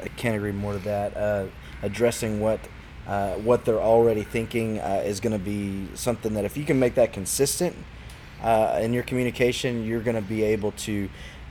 I 0.03 0.09
can't 0.09 0.37
agree 0.37 0.53
more 0.53 0.73
to 0.73 0.79
that. 0.81 1.17
Uh, 1.17 1.47
addressing 1.83 2.41
what 2.41 2.61
uh, 3.07 3.35
what 3.35 3.65
they're 3.65 3.81
already 3.81 4.23
thinking 4.23 4.79
uh, 4.79 5.03
is 5.05 5.19
going 5.21 5.33
to 5.33 5.39
be 5.39 5.89
something 5.95 6.35
that 6.35 6.45
if 6.45 6.57
you 6.57 6.65
can 6.65 6.79
make 6.79 6.95
that 6.95 7.13
consistent 7.13 7.75
uh, 8.43 8.79
in 8.81 8.93
your 8.93 9.03
communication, 9.03 9.85
you're 9.85 10.01
going 10.01 10.15
to 10.17 10.23
be 10.23 10.43
able 10.45 10.71
to 10.73 11.09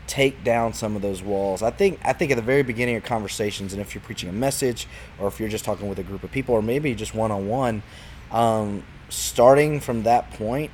take 0.08 0.44
down 0.44 0.74
some 0.74 0.96
of 0.96 1.02
those 1.02 1.22
walls. 1.22 1.62
I 1.62 1.72
think 1.72 2.00
I 2.04 2.14
think 2.14 2.32
at 2.32 2.36
the 2.36 2.42
very 2.42 2.64
beginning 2.64 2.96
of 2.96 3.04
conversations, 3.04 3.74
and 3.74 3.82
if 3.82 3.94
you're 3.94 4.04
preaching 4.04 4.30
a 4.30 4.34
message, 4.34 4.88
or 5.20 5.28
if 5.28 5.40
you're 5.40 5.50
just 5.50 5.66
talking 5.66 5.88
with 5.90 6.00
a 6.00 6.04
group 6.04 6.24
of 6.24 6.32
people, 6.32 6.56
or 6.56 6.62
maybe 6.62 6.96
just 6.96 7.14
one 7.14 7.32
on 7.32 7.48
one, 7.48 7.84
starting 9.10 9.80
from 9.80 10.04
that 10.04 10.32
point, 10.32 10.72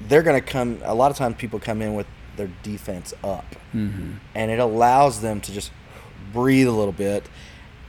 they're 0.00 0.22
going 0.22 0.40
to 0.40 0.46
come. 0.46 0.80
A 0.84 0.94
lot 0.94 1.10
of 1.10 1.16
times, 1.16 1.36
people 1.36 1.58
come 1.58 1.80
in 1.82 1.94
with 1.94 2.06
their 2.36 2.50
defense 2.62 3.14
up, 3.24 3.56
Mm-hmm. 3.74 4.12
and 4.34 4.50
it 4.50 4.58
allows 4.58 5.20
them 5.20 5.40
to 5.40 5.52
just 5.52 5.70
breathe 6.36 6.68
a 6.68 6.72
little 6.72 6.92
bit, 6.92 7.26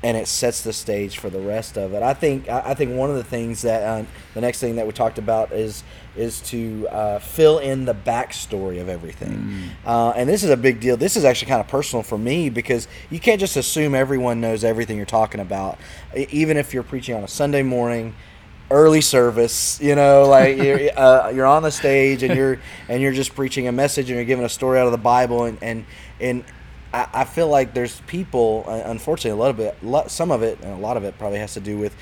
and 0.04 0.16
it 0.16 0.28
sets 0.28 0.62
the 0.62 0.72
stage 0.72 1.18
for 1.18 1.30
the 1.30 1.40
rest 1.40 1.78
of 1.78 1.94
it. 1.94 2.02
I 2.02 2.14
think 2.14 2.48
I 2.48 2.74
think 2.74 2.96
one 2.96 3.10
of 3.10 3.18
the 3.18 3.24
things 3.24 3.64
that 3.64 3.84
uh, 3.84 4.06
the 4.34 4.42
next 4.42 4.60
thing 4.60 4.78
that 4.78 4.88
we 4.88 4.94
talked 4.94 5.18
about 5.18 5.52
is 5.52 5.84
is 6.16 6.40
to 6.42 6.88
uh, 6.90 7.20
fill 7.20 7.60
in 7.60 7.86
the 7.86 7.94
backstory 7.94 8.80
of 8.80 8.88
everything, 8.90 9.70
uh, 9.86 10.14
and 10.16 10.30
this 10.30 10.44
is 10.44 10.50
a 10.50 10.58
big 10.58 10.80
deal. 10.80 10.96
This 10.96 11.18
is 11.18 11.26
actually 11.26 11.50
kind 11.50 11.60
of 11.60 11.68
personal 11.68 12.04
for 12.04 12.18
me 12.18 12.50
because 12.50 12.88
you 13.10 13.20
can't 13.20 13.40
just 13.40 13.58
assume 13.58 13.94
everyone 13.94 14.40
knows 14.40 14.64
everything 14.64 14.98
you're 14.98 15.06
talking 15.06 15.42
about, 15.42 15.78
even 16.16 16.58
if 16.58 16.74
you're 16.74 16.84
preaching 16.84 17.16
on 17.16 17.24
a 17.24 17.28
Sunday 17.28 17.64
morning 17.64 18.16
early 18.70 19.00
service 19.00 19.80
you 19.82 19.96
know 19.96 20.26
like 20.28 20.58
you're, 20.62 20.80
uh, 21.00 21.30
you're 21.30 21.46
on 21.46 21.64
the 21.64 21.72
stage 21.72 22.22
and 22.24 22.36
you're 22.36 22.60
and 22.90 23.02
you're 23.02 23.14
just 23.14 23.34
preaching 23.34 23.68
a 23.68 23.72
message 23.72 24.10
and 24.10 24.18
you're 24.18 24.26
giving 24.26 24.44
a 24.44 24.50
story 24.50 24.78
out 24.78 24.86
of 24.86 24.92
the 24.92 24.98
bible 24.98 25.46
and 25.46 25.58
and 25.62 25.86
and 26.20 26.44
I, 26.94 27.08
I 27.14 27.24
feel 27.26 27.48
like 27.48 27.74
there's 27.74 28.00
people 28.08 28.64
uh, 28.68 28.82
unfortunately 28.86 29.32
a 29.40 29.42
lot 29.42 29.50
of 29.52 29.60
it 29.60 29.84
lot, 29.84 30.10
some 30.12 30.32
of 30.32 30.42
it 30.44 30.60
and 30.62 30.72
a 30.74 30.78
lot 30.78 30.98
of 30.98 31.04
it 31.04 31.18
probably 31.18 31.40
has 31.40 31.54
to 31.56 31.60
do 31.60 31.78
with 31.78 31.96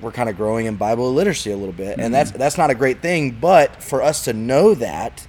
we're 0.00 0.12
kind 0.12 0.28
of 0.28 0.36
growing 0.36 0.66
in 0.66 0.76
bible 0.76 1.12
literacy 1.12 1.50
a 1.50 1.56
little 1.56 1.72
bit 1.72 1.98
and 1.98 2.12
that's 2.12 2.30
that's 2.32 2.58
not 2.58 2.70
a 2.70 2.74
great 2.74 3.00
thing 3.00 3.30
but 3.30 3.82
for 3.82 4.02
us 4.02 4.24
to 4.24 4.32
know 4.32 4.74
that 4.74 5.26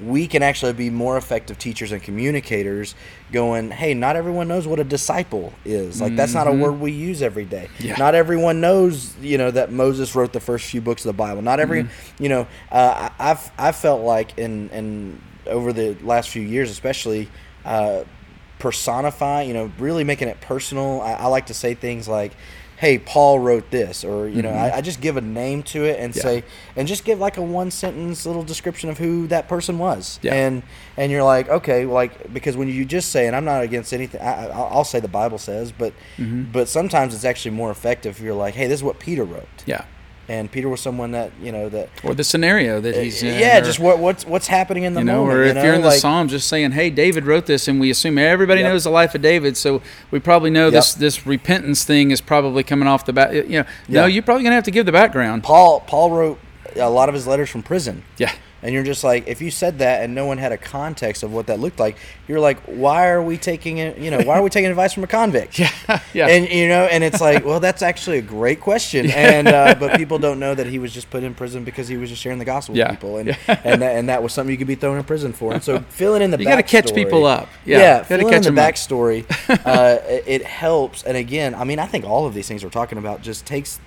we 0.00 0.28
can 0.28 0.44
actually 0.44 0.72
be 0.74 0.90
more 0.90 1.16
effective 1.16 1.58
teachers 1.58 1.90
and 1.90 2.00
communicators 2.00 2.94
going 3.32 3.70
hey 3.72 3.94
not 3.94 4.14
everyone 4.14 4.46
knows 4.46 4.64
what 4.66 4.78
a 4.78 4.84
disciple 4.84 5.52
is. 5.64 6.00
Like 6.00 6.14
that's 6.14 6.34
not 6.34 6.46
a 6.46 6.52
word 6.52 6.78
we 6.80 6.92
use 6.92 7.20
every 7.20 7.44
day. 7.44 7.68
Yeah. 7.80 7.96
not 7.98 8.14
everyone 8.14 8.60
knows 8.60 9.16
you 9.20 9.38
know 9.38 9.50
that 9.50 9.72
moses 9.72 10.14
wrote 10.14 10.32
the 10.32 10.38
first 10.40 10.66
few 10.66 10.80
books 10.80 11.04
of 11.04 11.08
the 11.08 11.18
bible. 11.18 11.42
Not 11.42 11.58
every 11.58 11.88
you 12.20 12.28
know 12.28 12.46
uh, 12.70 13.10
I- 13.18 13.30
i've 13.30 13.50
i've 13.58 13.74
felt 13.76 14.02
like 14.02 14.38
in 14.38 14.68
in 14.70 15.20
over 15.46 15.72
the 15.72 15.96
last 16.02 16.28
few 16.28 16.42
years 16.42 16.70
especially 16.70 17.28
uh, 17.68 18.04
personify 18.58 19.42
you 19.42 19.54
know 19.54 19.70
really 19.78 20.04
making 20.04 20.28
it 20.28 20.40
personal 20.40 21.00
I, 21.00 21.12
I 21.12 21.26
like 21.26 21.46
to 21.46 21.54
say 21.54 21.74
things 21.74 22.08
like 22.08 22.32
hey 22.76 22.98
paul 22.98 23.38
wrote 23.38 23.70
this 23.70 24.04
or 24.04 24.28
you 24.28 24.42
know 24.42 24.50
I, 24.50 24.78
I 24.78 24.80
just 24.80 25.00
give 25.00 25.16
a 25.16 25.20
name 25.20 25.62
to 25.64 25.84
it 25.84 25.98
and 26.00 26.14
Yeah. 26.14 26.22
say 26.22 26.44
and 26.76 26.88
just 26.88 27.04
give 27.04 27.20
like 27.20 27.36
a 27.36 27.42
one 27.42 27.70
sentence 27.70 28.26
little 28.26 28.42
description 28.42 28.90
of 28.90 28.98
who 28.98 29.28
that 29.28 29.46
person 29.48 29.78
was 29.78 30.18
Yeah. 30.22 30.34
and 30.34 30.62
and 30.96 31.12
you're 31.12 31.22
like 31.22 31.48
okay 31.48 31.86
like 31.86 32.32
because 32.34 32.56
when 32.56 32.66
you 32.68 32.84
just 32.84 33.10
say 33.12 33.28
and 33.28 33.36
i'm 33.36 33.44
not 33.44 33.62
against 33.62 33.92
anything 33.92 34.20
I, 34.20 34.46
I- 34.48 34.68
i'll 34.74 34.84
say 34.84 34.98
the 34.98 35.08
bible 35.08 35.38
says 35.38 35.70
but 35.70 35.92
Mm-hmm. 36.16 36.50
but 36.50 36.68
sometimes 36.68 37.14
it's 37.14 37.24
actually 37.24 37.52
more 37.52 37.70
effective 37.70 38.16
if 38.16 38.20
you're 38.22 38.34
like 38.34 38.54
hey 38.54 38.66
this 38.66 38.80
is 38.80 38.84
what 38.84 38.98
peter 38.98 39.22
wrote 39.24 39.46
Yeah. 39.66 39.84
And 40.28 40.50
peter 40.52 40.68
was 40.68 40.80
someone 40.80 41.10
that 41.12 41.30
you 41.42 41.50
know 41.52 41.68
that 41.68 41.88
Or 42.04 42.14
the 42.14 42.24
scenario 42.24 42.80
that 42.80 42.94
uh, 42.96 43.00
he's 43.00 43.22
in. 43.22 43.38
yeah 43.40 43.58
or- 43.58 43.64
just 43.64 43.78
what 43.80 43.98
what's 43.98 44.26
what's 44.26 44.46
happening 44.46 44.84
in 44.84 44.94
the 44.94 45.00
you 45.00 45.04
know, 45.06 45.20
moment 45.24 45.38
or 45.38 45.44
you 45.44 45.48
if 45.50 45.54
know? 45.56 45.64
you're 45.64 45.74
in 45.74 45.80
the 45.80 45.88
like, 45.88 46.00
Psalms, 46.00 46.30
just 46.32 46.48
saying, 46.48 46.72
"Hey, 46.72 46.90
David 46.90 47.24
wrote 47.26 47.46
this," 47.46 47.66
and 47.68 47.80
we 47.80 47.90
assume 47.90 48.18
everybody 48.18 48.60
Yep. 48.60 48.70
knows 48.72 48.84
the 48.84 48.90
life 48.90 49.14
of 49.14 49.22
David, 49.22 49.56
so 49.56 49.80
we 50.10 50.18
probably 50.18 50.50
know 50.50 50.70
this 50.70 50.94
Yep. 50.94 51.00
this 51.00 51.26
repentance 51.26 51.84
thing 51.84 52.10
is 52.10 52.20
probably 52.20 52.62
coming 52.62 52.86
off 52.88 53.04
the 53.06 53.12
back. 53.12 53.32
You 53.32 53.42
know, 53.48 53.64
no, 53.88 54.06
you're 54.06 54.22
probably 54.22 54.42
gonna 54.44 54.54
have 54.54 54.64
to 54.64 54.70
give 54.70 54.86
the 54.86 54.92
background. 54.92 55.42
paul 55.44 55.80
paul 55.80 56.10
wrote 56.10 56.38
a 56.76 56.90
lot 56.90 57.08
of 57.08 57.14
his 57.14 57.26
letters 57.26 57.48
from 57.48 57.62
prison 57.62 58.02
Yeah, 58.18 58.30
And 58.62 58.74
you're 58.74 58.82
just 58.82 59.04
like, 59.04 59.28
if 59.28 59.40
you 59.40 59.50
said 59.50 59.78
that 59.78 60.02
and 60.02 60.14
no 60.14 60.26
one 60.26 60.38
had 60.38 60.50
a 60.52 60.56
context 60.56 61.22
of 61.22 61.32
what 61.32 61.46
that 61.46 61.60
looked 61.60 61.78
like, 61.78 61.96
you're 62.26 62.40
like, 62.40 62.58
why 62.62 63.08
are 63.08 63.22
we 63.22 63.36
taking 63.38 63.78
it? 63.78 63.98
You 63.98 64.10
know, 64.10 64.18
why 64.22 64.36
are 64.38 64.42
we 64.42 64.50
taking 64.50 64.68
advice 64.70 64.92
from 64.92 65.04
a 65.04 65.06
convict? 65.06 65.58
yeah, 65.58 65.70
yeah. 66.12 66.26
And 66.26 66.48
you 66.48 66.66
know, 66.68 66.84
and 66.86 67.04
it's 67.04 67.20
like, 67.20 67.44
well, 67.44 67.60
that's 67.60 67.82
actually 67.82 68.18
a 68.18 68.22
great 68.22 68.60
question. 68.60 69.10
And 69.10 69.46
uh, 69.48 69.76
but 69.78 69.96
people 69.96 70.18
don't 70.18 70.40
know 70.40 70.54
that 70.54 70.66
he 70.66 70.78
was 70.78 70.92
just 70.92 71.08
put 71.10 71.22
in 71.22 71.34
prison 71.34 71.62
because 71.64 71.86
he 71.88 71.96
was 71.96 72.10
just 72.10 72.20
sharing 72.20 72.38
the 72.38 72.44
gospel 72.44 72.76
Yeah. 72.76 72.90
with 72.90 72.98
people, 73.00 73.16
and 73.18 73.28
Yeah. 73.28 73.60
and 73.64 73.80
that, 73.82 73.96
and 73.96 74.08
that 74.08 74.22
was 74.22 74.32
something 74.32 74.50
you 74.50 74.58
could 74.58 74.66
be 74.66 74.74
thrown 74.74 74.98
in 74.98 75.04
prison 75.04 75.32
for. 75.32 75.52
And 75.52 75.62
so 75.62 75.78
filling 75.90 76.22
in 76.22 76.30
the 76.32 76.38
You 76.38 76.44
gotta 76.44 76.62
catch 76.62 76.92
people 76.94 77.26
up. 77.26 77.48
Yeah, 77.64 77.78
yeah, 77.78 78.02
filling 78.02 78.28
catch 78.28 78.46
in 78.46 78.54
the 78.54 78.60
backstory, 78.60 79.24
uh, 79.66 79.98
it 80.26 80.44
helps. 80.44 81.02
And 81.04 81.16
again, 81.16 81.54
I 81.54 81.64
mean, 81.64 81.78
I 81.78 81.86
think 81.86 82.04
all 82.04 82.26
of 82.26 82.34
these 82.34 82.48
things 82.48 82.64
we're 82.64 82.70
talking 82.70 82.98
about 82.98 83.22
just 83.22 83.46
takes 83.46 83.78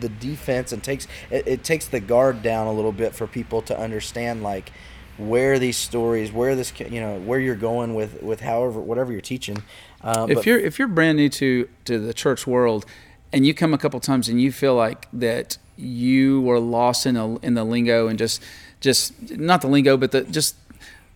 the 0.00 0.08
defense 0.08 0.72
and 0.72 0.82
takes 0.82 1.06
it, 1.30 1.46
it 1.46 1.64
takes 1.64 1.86
the 1.86 2.00
guard 2.00 2.42
down 2.42 2.66
a 2.66 2.72
little 2.72 2.92
bit 2.92 3.14
for 3.14 3.26
people 3.26 3.62
to 3.62 3.78
understand 3.78 4.42
like 4.42 4.72
where 5.18 5.58
these 5.58 5.76
stories, 5.76 6.30
where 6.30 6.54
this, 6.54 6.72
you 6.78 7.00
know, 7.00 7.18
where 7.20 7.40
you're 7.40 7.54
going 7.54 7.94
with 7.94 8.22
with 8.22 8.40
however 8.40 8.80
whatever 8.80 9.12
you're 9.12 9.20
teaching. 9.20 9.62
Uh, 10.02 10.26
if 10.28 10.46
you're 10.46 10.58
if 10.58 10.78
you're 10.78 10.88
brand 10.88 11.16
new 11.16 11.28
to 11.30 11.68
to 11.84 11.98
the 11.98 12.12
church 12.12 12.46
world 12.46 12.84
and 13.32 13.46
you 13.46 13.54
come 13.54 13.74
a 13.74 13.78
couple 13.78 13.98
times 14.00 14.28
and 14.28 14.40
you 14.40 14.52
feel 14.52 14.74
like 14.74 15.08
that 15.12 15.58
you 15.76 16.40
were 16.40 16.60
lost 16.60 17.06
in 17.06 17.16
a, 17.16 17.36
in 17.38 17.54
the 17.54 17.64
lingo 17.64 18.08
and 18.08 18.18
just 18.18 18.42
just 18.80 19.30
not 19.32 19.60
the 19.60 19.66
lingo 19.66 19.96
but 19.96 20.10
the 20.12 20.22
just 20.24 20.56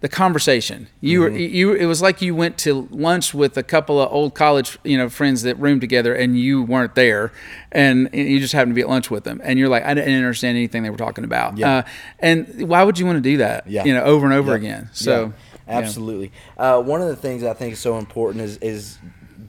the 0.01 0.09
conversation 0.09 0.89
you 1.01 1.21
were 1.21 1.29
you 1.31 1.73
it 1.75 1.85
was 1.85 2.01
like 2.01 2.23
you 2.23 2.35
went 2.35 2.57
to 2.57 2.89
lunch 2.91 3.35
with 3.35 3.57
a 3.59 3.63
couple 3.63 4.01
of 4.01 4.11
old 4.11 4.35
college 4.35 4.79
you 4.83 4.97
know 4.97 5.09
friends 5.11 5.43
that 5.43 5.55
roomed 5.59 5.81
together 5.81 6.15
and 6.15 6.39
you 6.39 6.63
weren't 6.63 6.95
there 6.95 7.31
and 7.71 8.09
you 8.13 8.39
just 8.41 8.55
happened 8.55 8.71
to 8.71 8.75
be 8.75 8.81
at 8.81 8.89
lunch 8.89 9.11
with 9.11 9.25
them 9.25 9.41
and 9.45 9.59
you're 9.59 9.69
like 9.69 9.85
I 9.85 9.93
didn't 9.93 10.15
understand 10.15 10.57
anything 10.57 10.83
they 10.83 10.91
were 10.91 10.97
talking 10.97 11.25
about 11.25 11.59
Yeah. 11.59 11.71
uh, 11.79 11.83
and 12.19 12.69
why 12.69 12.83
would 12.83 12.99
you 12.99 13.05
want 13.07 13.17
to 13.17 13.21
do 13.21 13.37
that 13.39 13.67
Yeah. 13.69 13.85
you 13.85 13.93
know 13.93 14.03
over 14.03 14.25
and 14.25 14.35
over 14.35 14.53
Yeah. 14.53 14.57
again 14.57 14.89
so 14.93 15.35
Yeah, 15.69 15.79
absolutely. 15.79 16.33
Uh, 16.57 16.81
one 16.83 17.01
of 17.03 17.09
the 17.09 17.17
things 17.17 17.45
I 17.45 17.53
think 17.53 17.75
is 17.75 17.79
so 17.79 17.99
important 17.99 18.43
is 18.43 18.57
is 18.59 18.99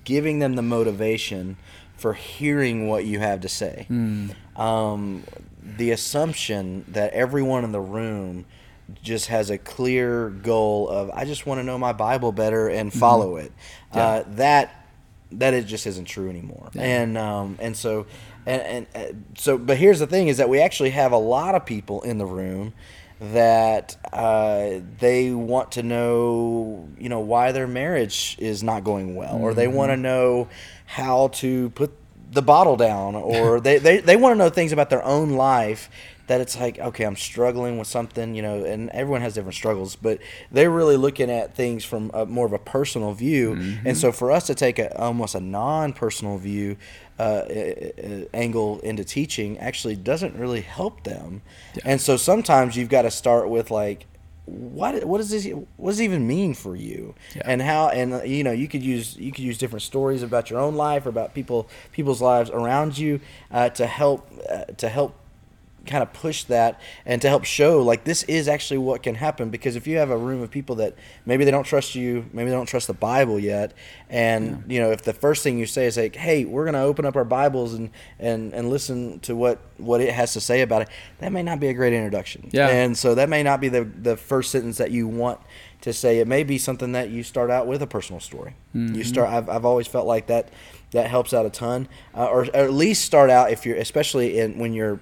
giving 0.04 0.40
them 0.40 0.56
the 0.56 0.62
motivation 0.62 1.56
for 1.96 2.14
hearing 2.14 2.88
what 2.88 3.06
you 3.06 3.20
have 3.20 3.40
to 3.42 3.48
say. 3.50 3.86
Hmm. 3.88 4.30
Um, 4.56 5.24
the 5.64 5.92
assumption 5.92 6.84
that 6.90 7.14
everyone 7.14 7.64
in 7.64 7.72
the 7.72 7.80
room 7.80 8.46
just 9.02 9.28
has 9.28 9.50
a 9.50 9.58
clear 9.58 10.30
goal 10.30 10.90
of 10.90 11.10
I 11.12 11.26
just 11.26 11.46
want 11.46 11.60
to 11.60 11.64
know 11.64 11.78
my 11.78 11.94
Bible 11.94 12.32
better 12.32 12.68
and 12.70 12.92
follow 12.94 13.38
it. 13.38 13.52
Uh, 13.92 14.24
that 14.36 14.86
that 15.34 15.54
it 15.54 15.66
just 15.66 15.88
isn't 15.88 16.06
true 16.06 16.30
anymore. 16.30 16.70
And 16.76 17.18
um, 17.18 17.58
and 17.60 17.76
so 17.76 18.06
and, 18.46 18.62
and 18.62 18.88
uh, 18.96 19.18
so 19.38 19.58
but 19.58 19.78
here's 19.78 20.00
the 20.00 20.08
thing 20.08 20.28
is 20.28 20.38
that 20.38 20.50
we 20.50 20.60
actually 20.60 20.92
have 20.92 21.12
a 21.12 21.18
lot 21.18 21.56
of 21.56 21.66
people 21.66 22.02
in 22.02 22.18
the 22.18 22.26
room 22.26 22.74
that 23.20 23.98
uh, 24.12 24.80
they 25.00 25.32
want 25.32 25.74
to 25.74 25.84
know 25.84 26.90
you 26.98 27.08
know 27.08 27.20
why 27.20 27.52
their 27.52 27.68
marriage 27.68 28.36
is 28.40 28.64
not 28.64 28.84
going 28.84 29.16
well 29.16 29.38
or 29.38 29.54
they 29.54 29.68
want 29.68 29.92
to 29.92 29.98
know 29.98 30.48
how 30.86 31.28
to 31.30 31.70
put 31.72 31.92
the 32.32 32.42
bottle 32.42 32.78
down 32.78 33.14
or 33.14 33.60
they, 33.60 33.78
they, 33.78 34.00
they 34.00 34.16
want 34.16 34.34
to 34.34 34.38
know 34.38 34.50
things 34.50 34.72
about 34.72 34.90
their 34.90 35.04
own 35.04 35.32
life 35.32 35.90
that 36.28 36.42
it's 36.42 36.60
like 36.60 36.80
okay 36.80 37.04
i'm 37.04 37.16
struggling 37.16 37.78
with 37.78 37.88
something 37.88 38.36
you 38.36 38.42
know 38.42 38.64
and 38.64 38.90
everyone 38.92 39.22
has 39.22 39.34
different 39.34 39.56
struggles 39.56 39.96
but 39.96 40.20
they're 40.52 40.72
really 40.72 40.98
looking 40.98 41.30
at 41.30 41.56
things 41.56 41.84
from 41.84 42.12
a, 42.14 42.26
more 42.26 42.46
of 42.46 42.54
a 42.54 42.60
personal 42.60 43.14
view. 43.14 43.54
And 43.86 43.98
so 43.98 44.12
for 44.12 44.32
us 44.32 44.48
to 44.48 44.56
take 44.56 44.80
a, 44.80 44.98
almost 45.00 45.36
a 45.36 45.40
non-personal 45.40 46.38
view 46.38 46.78
uh, 47.20 47.44
angle 48.34 48.80
into 48.80 49.04
teaching 49.04 49.58
actually 49.60 49.96
doesn't 49.96 50.36
really 50.36 50.62
help 50.62 51.04
them. 51.04 51.42
And 51.86 52.00
so 52.02 52.18
sometimes 52.18 52.76
you've 52.76 52.90
got 52.90 53.04
to 53.04 53.12
start 53.12 53.50
with 53.50 53.72
like 53.72 54.08
what 54.46 55.06
what 55.06 55.20
does 55.20 55.30
this 55.30 55.46
what 55.78 55.92
does 55.92 56.00
it 56.00 56.04
even 56.06 56.28
mean 56.28 56.54
for 56.54 56.76
you? 56.76 57.14
Yeah. 57.36 57.44
and 57.46 57.62
how 57.62 57.90
and 57.90 58.14
uh, 58.14 58.24
you 58.24 58.44
know 58.44 58.52
you 58.52 58.68
could 58.68 58.82
use 58.82 59.16
you 59.16 59.32
could 59.32 59.44
use 59.44 59.58
different 59.58 59.84
stories 59.84 60.24
about 60.24 60.50
your 60.50 60.60
own 60.60 60.76
life 60.76 61.06
or 61.06 61.10
about 61.10 61.34
people 61.34 61.70
people's 61.92 62.22
lives 62.22 62.50
around 62.50 62.98
you 62.98 63.22
uh, 63.52 63.70
to 63.70 63.86
help 63.86 64.28
uh, 64.50 64.66
to 64.78 64.90
help 64.90 65.16
kind 65.86 66.04
of 66.04 66.14
push 66.14 66.44
that 66.44 66.80
and 67.06 67.22
to 67.22 67.28
help 67.28 67.44
show 67.44 67.82
like 67.82 68.04
this 68.04 68.24
is 68.24 68.48
actually 68.48 68.78
what 68.78 69.02
can 69.02 69.16
happen. 69.16 69.50
Because 69.50 69.76
if 69.76 69.88
you 69.88 69.98
have 69.98 70.12
a 70.12 70.18
room 70.18 70.42
of 70.42 70.52
people 70.52 70.76
that 70.76 70.96
maybe 71.26 71.44
they 71.44 71.52
don't 71.52 71.64
trust 71.64 71.96
you 71.96 72.26
maybe 72.34 72.50
they 72.50 72.56
don't 72.56 72.68
trust 72.68 72.88
the 72.88 72.94
bible 72.94 73.40
yet 73.40 73.74
and 74.10 74.64
you 74.68 74.80
know 74.80 74.92
if 74.92 75.02
the 75.02 75.14
first 75.14 75.44
thing 75.44 75.58
you 75.58 75.66
say 75.66 75.86
is 75.86 75.98
like 75.98 76.16
hey 76.16 76.46
we're 76.46 76.66
going 76.66 76.74
to 76.74 76.82
open 76.82 77.06
up 77.06 77.16
our 77.16 77.24
bibles 77.24 77.74
and 77.74 77.90
and 78.20 78.54
and 78.54 78.70
listen 78.70 79.20
to 79.20 79.36
what 79.36 79.60
what 79.78 80.02
it 80.02 80.14
has 80.14 80.34
to 80.34 80.42
say 80.42 80.62
about 80.62 80.84
it 80.84 80.90
that 81.20 81.32
may 81.32 81.44
not 81.44 81.60
be 81.60 81.68
a 81.68 81.74
great 81.74 81.94
introduction. 81.94 82.50
Yeah. 82.52 82.68
and 82.68 82.98
so 82.98 83.16
that 83.16 83.30
may 83.30 83.44
not 83.44 83.62
be 83.62 83.70
the 83.70 83.84
the 83.84 84.18
first 84.18 84.52
sentence 84.52 84.78
that 84.78 84.92
you 84.92 85.08
want 85.08 85.40
to 85.82 85.94
say. 85.94 86.20
It 86.20 86.28
may 86.28 86.44
be 86.44 86.58
something 86.58 86.92
that 86.92 87.10
you 87.10 87.24
start 87.24 87.50
out 87.50 87.68
with 87.68 87.82
a 87.82 87.88
personal 87.88 88.20
story. 88.20 88.56
Mm-hmm. 88.76 88.96
You 88.96 89.04
start 89.04 89.30
I've, 89.30 89.50
I've 89.50 89.66
always 89.66 89.88
felt 89.88 90.08
like 90.08 90.28
that 90.28 90.50
that 90.92 91.08
helps 91.08 91.34
out 91.34 91.46
a 91.46 91.50
ton. 91.50 91.88
Uh, 92.16 92.26
or, 92.26 92.42
or 92.46 92.56
at 92.56 92.74
least 92.74 93.06
start 93.06 93.30
out 93.30 93.52
if 93.52 93.66
you're 93.66 93.78
especially 93.78 94.40
in 94.40 94.60
when 94.60 94.74
you're 94.74 95.00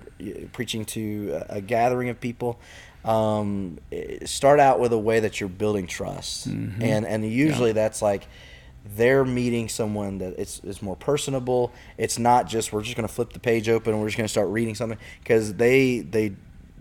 preaching 0.53 0.85
to 0.85 1.43
a, 1.49 1.57
a 1.57 1.61
gathering 1.61 2.09
of 2.09 2.19
people 2.19 2.59
um, 3.05 3.79
eh, 3.91 4.25
start 4.25 4.59
out 4.59 4.79
with 4.79 4.93
a 4.93 4.97
way 4.97 5.19
that 5.19 5.39
you're 5.39 5.49
building 5.49 5.87
trust. 5.87 6.47
And 6.81 7.05
and 7.05 7.29
usually 7.29 7.71
that's 7.71 8.01
like 8.01 8.27
they're 8.95 9.25
meeting 9.25 9.69
someone 9.69 10.17
that 10.19 10.39
it's, 10.39 10.61
it's 10.63 10.81
more 10.81 10.95
personable. 10.95 11.71
It's 11.97 12.17
not 12.17 12.47
just 12.47 12.71
we're 12.73 12.81
just 12.81 12.95
going 12.95 13.07
to 13.07 13.13
flip 13.13 13.33
the 13.33 13.39
page 13.39 13.69
open 13.69 13.93
and 13.93 14.01
we're 14.01 14.07
just 14.07 14.17
going 14.17 14.25
to 14.25 14.31
start 14.31 14.49
reading 14.49 14.75
something 14.75 14.97
because 15.21 15.53
they 15.55 15.99
they 15.99 16.35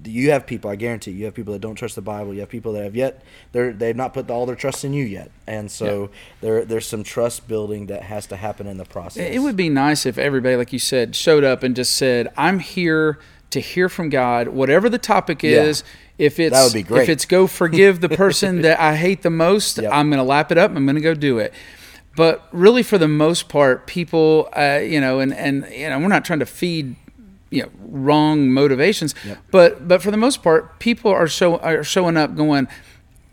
you 0.04 0.30
have 0.30 0.46
people. 0.46 0.70
I 0.70 0.76
guarantee 0.76 1.10
you 1.12 1.24
have 1.26 1.34
people 1.34 1.52
that 1.52 1.58
don't 1.60 1.74
trust 1.74 1.94
the 1.94 2.02
Bible. 2.02 2.32
You 2.34 2.40
have 2.40 2.48
people 2.48 2.72
that 2.74 2.84
have 2.84 2.94
yet 2.96 3.22
they're 3.52 3.72
they've 3.72 3.96
not 3.96 4.14
put 4.14 4.30
all 4.30 4.46
their 4.46 4.56
trust 4.56 4.84
in 4.84 4.92
you 4.92 5.04
yet, 5.04 5.30
and 5.46 5.70
so 5.70 6.02
Yeah. 6.02 6.08
there 6.40 6.64
there's 6.64 6.86
some 6.86 7.02
trust 7.02 7.48
building 7.48 7.86
that 7.86 8.02
has 8.02 8.26
to 8.28 8.36
happen 8.36 8.66
in 8.66 8.76
the 8.78 8.84
process. 8.84 9.28
It 9.30 9.40
would 9.40 9.56
be 9.56 9.68
nice 9.68 10.06
if 10.06 10.18
everybody, 10.18 10.56
like 10.56 10.72
you 10.72 10.78
said, 10.78 11.16
showed 11.16 11.44
up 11.44 11.62
and 11.62 11.74
just 11.76 11.94
said, 11.96 12.28
"I'm 12.36 12.58
here 12.60 13.18
to 13.50 13.60
hear 13.60 13.88
from 13.88 14.08
God, 14.10 14.48
whatever 14.48 14.88
the 14.88 14.98
topic 14.98 15.42
Yeah. 15.42 15.62
is." 15.62 15.82
If 16.18 16.40
it's 16.40 16.52
That 16.52 16.64
would 16.64 16.72
be 16.72 16.82
great. 16.82 17.02
if 17.04 17.08
it's 17.08 17.24
go 17.24 17.46
forgive 17.46 18.00
the 18.00 18.08
person 18.08 18.62
that 18.62 18.80
I 18.80 18.96
hate 18.96 19.22
the 19.22 19.30
most, 19.30 19.78
Yep. 19.78 19.92
I'm 19.92 20.10
going 20.10 20.18
to 20.18 20.24
lap 20.24 20.50
it 20.50 20.58
up. 20.58 20.74
I'm 20.74 20.84
going 20.84 20.96
to 20.96 21.00
go 21.00 21.14
do 21.14 21.38
it. 21.38 21.52
But 22.16 22.48
really, 22.50 22.82
for 22.82 22.98
the 22.98 23.06
most 23.06 23.48
part, 23.48 23.86
people, 23.86 24.48
uh, 24.56 24.80
you 24.82 25.00
know, 25.00 25.20
and 25.20 25.32
and 25.32 25.64
you 25.72 25.88
know, 25.88 25.98
we're 26.00 26.08
not 26.08 26.24
trying 26.24 26.40
to 26.40 26.46
feed 26.46 26.96
you 27.50 27.62
know 27.62 27.70
wrong 27.80 28.50
motivations, 28.50 29.14
Yep. 29.24 29.38
but 29.50 29.88
but 29.88 30.02
for 30.02 30.10
the 30.10 30.16
most 30.16 30.42
part, 30.42 30.78
people 30.78 31.10
are 31.10 31.28
show 31.28 31.56
are 31.58 31.84
showing 31.84 32.16
up 32.16 32.36
going, 32.36 32.68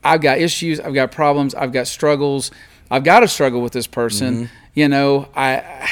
I've 0.04 0.22
got 0.22 0.40
issues, 0.40 0.80
I've 0.80 0.94
got 0.94 1.12
problems, 1.12 1.56
I've 1.56 1.72
got 1.72 1.88
struggles, 1.88 2.52
I've 2.90 3.04
got 3.04 3.22
to 3.22 3.28
struggle 3.28 3.62
with 3.62 3.74
this 3.74 3.88
person. 3.88 4.36
Mm-hmm. 4.36 4.46
You 4.76 4.90
know, 4.90 5.30
I 5.36 5.90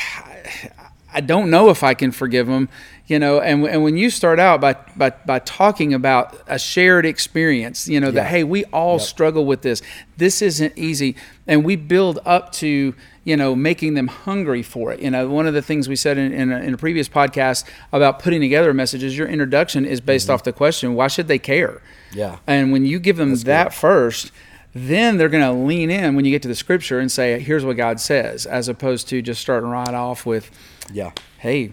I 1.14 1.22
don't 1.22 1.50
know 1.50 1.70
if 1.70 1.84
I 1.84 1.94
can 1.94 2.12
forgive 2.12 2.48
them. 2.48 2.70
You 3.08 3.20
know, 3.20 3.42
and 3.42 3.66
and 3.66 3.84
when 3.84 3.98
you 3.98 4.10
start 4.10 4.40
out 4.40 4.62
by 4.62 4.76
by 4.96 5.10
by 5.26 5.40
talking 5.40 5.94
about 5.94 6.38
a 6.48 6.58
shared 6.58 7.06
experience, 7.06 7.88
you 7.88 8.00
know 8.00 8.12
that 8.12 8.28
hey, 8.28 8.44
we 8.46 8.64
all 8.66 8.94
Yep. 8.98 9.02
struggle 9.02 9.46
with 9.46 9.62
this. 9.62 9.82
This 10.18 10.42
isn't 10.42 10.74
easy, 10.78 11.16
and 11.46 11.66
we 11.66 11.76
build 11.76 12.20
up 12.26 12.54
to 12.54 12.96
you 13.26 13.36
know 13.38 13.56
making 13.56 13.96
them 13.96 14.08
hungry 14.08 14.64
for 14.64 14.94
it. 14.94 15.02
You 15.02 15.12
know, 15.12 15.28
one 15.30 15.48
of 15.48 15.54
the 15.54 15.62
things 15.62 15.90
we 15.90 15.98
said 15.98 16.18
in 16.18 16.32
in 16.34 16.52
a, 16.54 16.60
in 16.60 16.74
a 16.74 16.78
previous 16.78 17.10
podcast 17.10 17.66
about 17.92 18.20
putting 18.20 18.40
together 18.40 18.70
a 18.70 18.74
message 18.74 19.04
is 19.04 19.18
your 19.18 19.28
introduction 19.28 19.86
is 19.86 20.00
based 20.00 20.28
Mm-hmm. 20.28 20.34
off 20.36 20.44
the 20.44 20.54
question, 20.54 20.96
why 20.96 21.08
should 21.10 21.28
they 21.28 21.40
care? 21.40 21.82
Yeah. 22.14 22.38
And 22.48 22.72
when 22.72 22.86
you 22.86 23.00
give 23.00 23.18
them 23.18 23.36
that 23.36 23.74
first, 23.74 24.32
then 24.74 25.18
they're 25.18 25.30
going 25.30 25.44
to 25.44 25.52
lean 25.52 25.92
in 25.92 26.16
when 26.16 26.26
you 26.26 26.32
get 26.32 26.42
to 26.42 26.48
the 26.48 26.56
scripture 26.56 27.00
and 27.00 27.12
say, 27.12 27.40
here's 27.40 27.64
what 27.64 27.78
God 27.78 28.00
says, 28.00 28.46
as 28.46 28.68
opposed 28.68 29.08
to 29.10 29.22
just 29.22 29.42
starting 29.42 29.70
right 29.70 29.94
off 29.94 30.26
with, 30.26 30.50
yeah. 30.92 31.12
hey, 31.38 31.72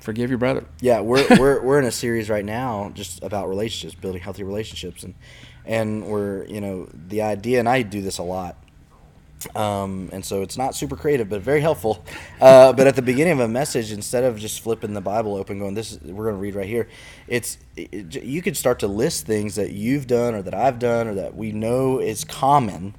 forgive 0.00 0.30
your 0.30 0.38
brother. 0.38 0.64
Yeah, 0.80 1.00
we're 1.00 1.26
we're 1.38 1.62
we're 1.62 1.78
in 1.78 1.84
a 1.84 1.92
series 1.92 2.28
right 2.28 2.44
now 2.44 2.90
just 2.94 3.22
about 3.22 3.48
relationships, 3.48 3.98
building 4.00 4.20
healthy 4.20 4.42
relationships, 4.42 5.02
and 5.02 5.14
and 5.64 6.06
we're 6.06 6.44
you 6.46 6.60
know 6.60 6.88
the 6.92 7.22
idea, 7.22 7.58
and 7.60 7.68
I 7.68 7.82
do 7.82 8.00
this 8.02 8.18
a 8.18 8.22
lot, 8.22 8.56
um, 9.54 10.08
and 10.12 10.24
so 10.24 10.42
it's 10.42 10.56
not 10.56 10.74
super 10.74 10.96
creative, 10.96 11.28
but 11.28 11.40
very 11.40 11.60
helpful. 11.60 12.04
Uh, 12.40 12.72
but 12.72 12.86
at 12.86 12.96
the 12.96 13.02
beginning 13.02 13.34
of 13.34 13.40
a 13.40 13.48
message, 13.48 13.92
instead 13.92 14.24
of 14.24 14.38
just 14.38 14.60
flipping 14.60 14.94
the 14.94 15.00
Bible 15.00 15.36
open, 15.36 15.58
going, 15.58 15.74
"This 15.74 15.92
is, 15.92 16.00
we're 16.00 16.24
going 16.24 16.36
to 16.36 16.40
read 16.40 16.54
right 16.54 16.66
here," 16.68 16.88
it's 17.28 17.58
it, 17.76 18.22
you 18.22 18.42
could 18.42 18.56
start 18.56 18.78
to 18.80 18.86
list 18.88 19.26
things 19.26 19.56
that 19.56 19.72
you've 19.72 20.06
done 20.06 20.34
or 20.34 20.42
that 20.42 20.54
I've 20.54 20.78
done 20.78 21.08
or 21.08 21.14
that 21.14 21.36
we 21.36 21.52
know 21.52 21.98
is 22.00 22.24
common, 22.24 22.94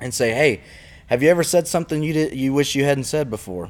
and 0.00 0.12
say, 0.14 0.32
"Hey." 0.32 0.60
Have 1.06 1.24
you 1.24 1.28
ever 1.28 1.42
said 1.42 1.66
something 1.66 2.04
you 2.04 2.12
did 2.12 2.36
you 2.36 2.52
wish 2.52 2.76
you 2.76 2.84
hadn't 2.84 3.02
said 3.02 3.30
before? 3.30 3.68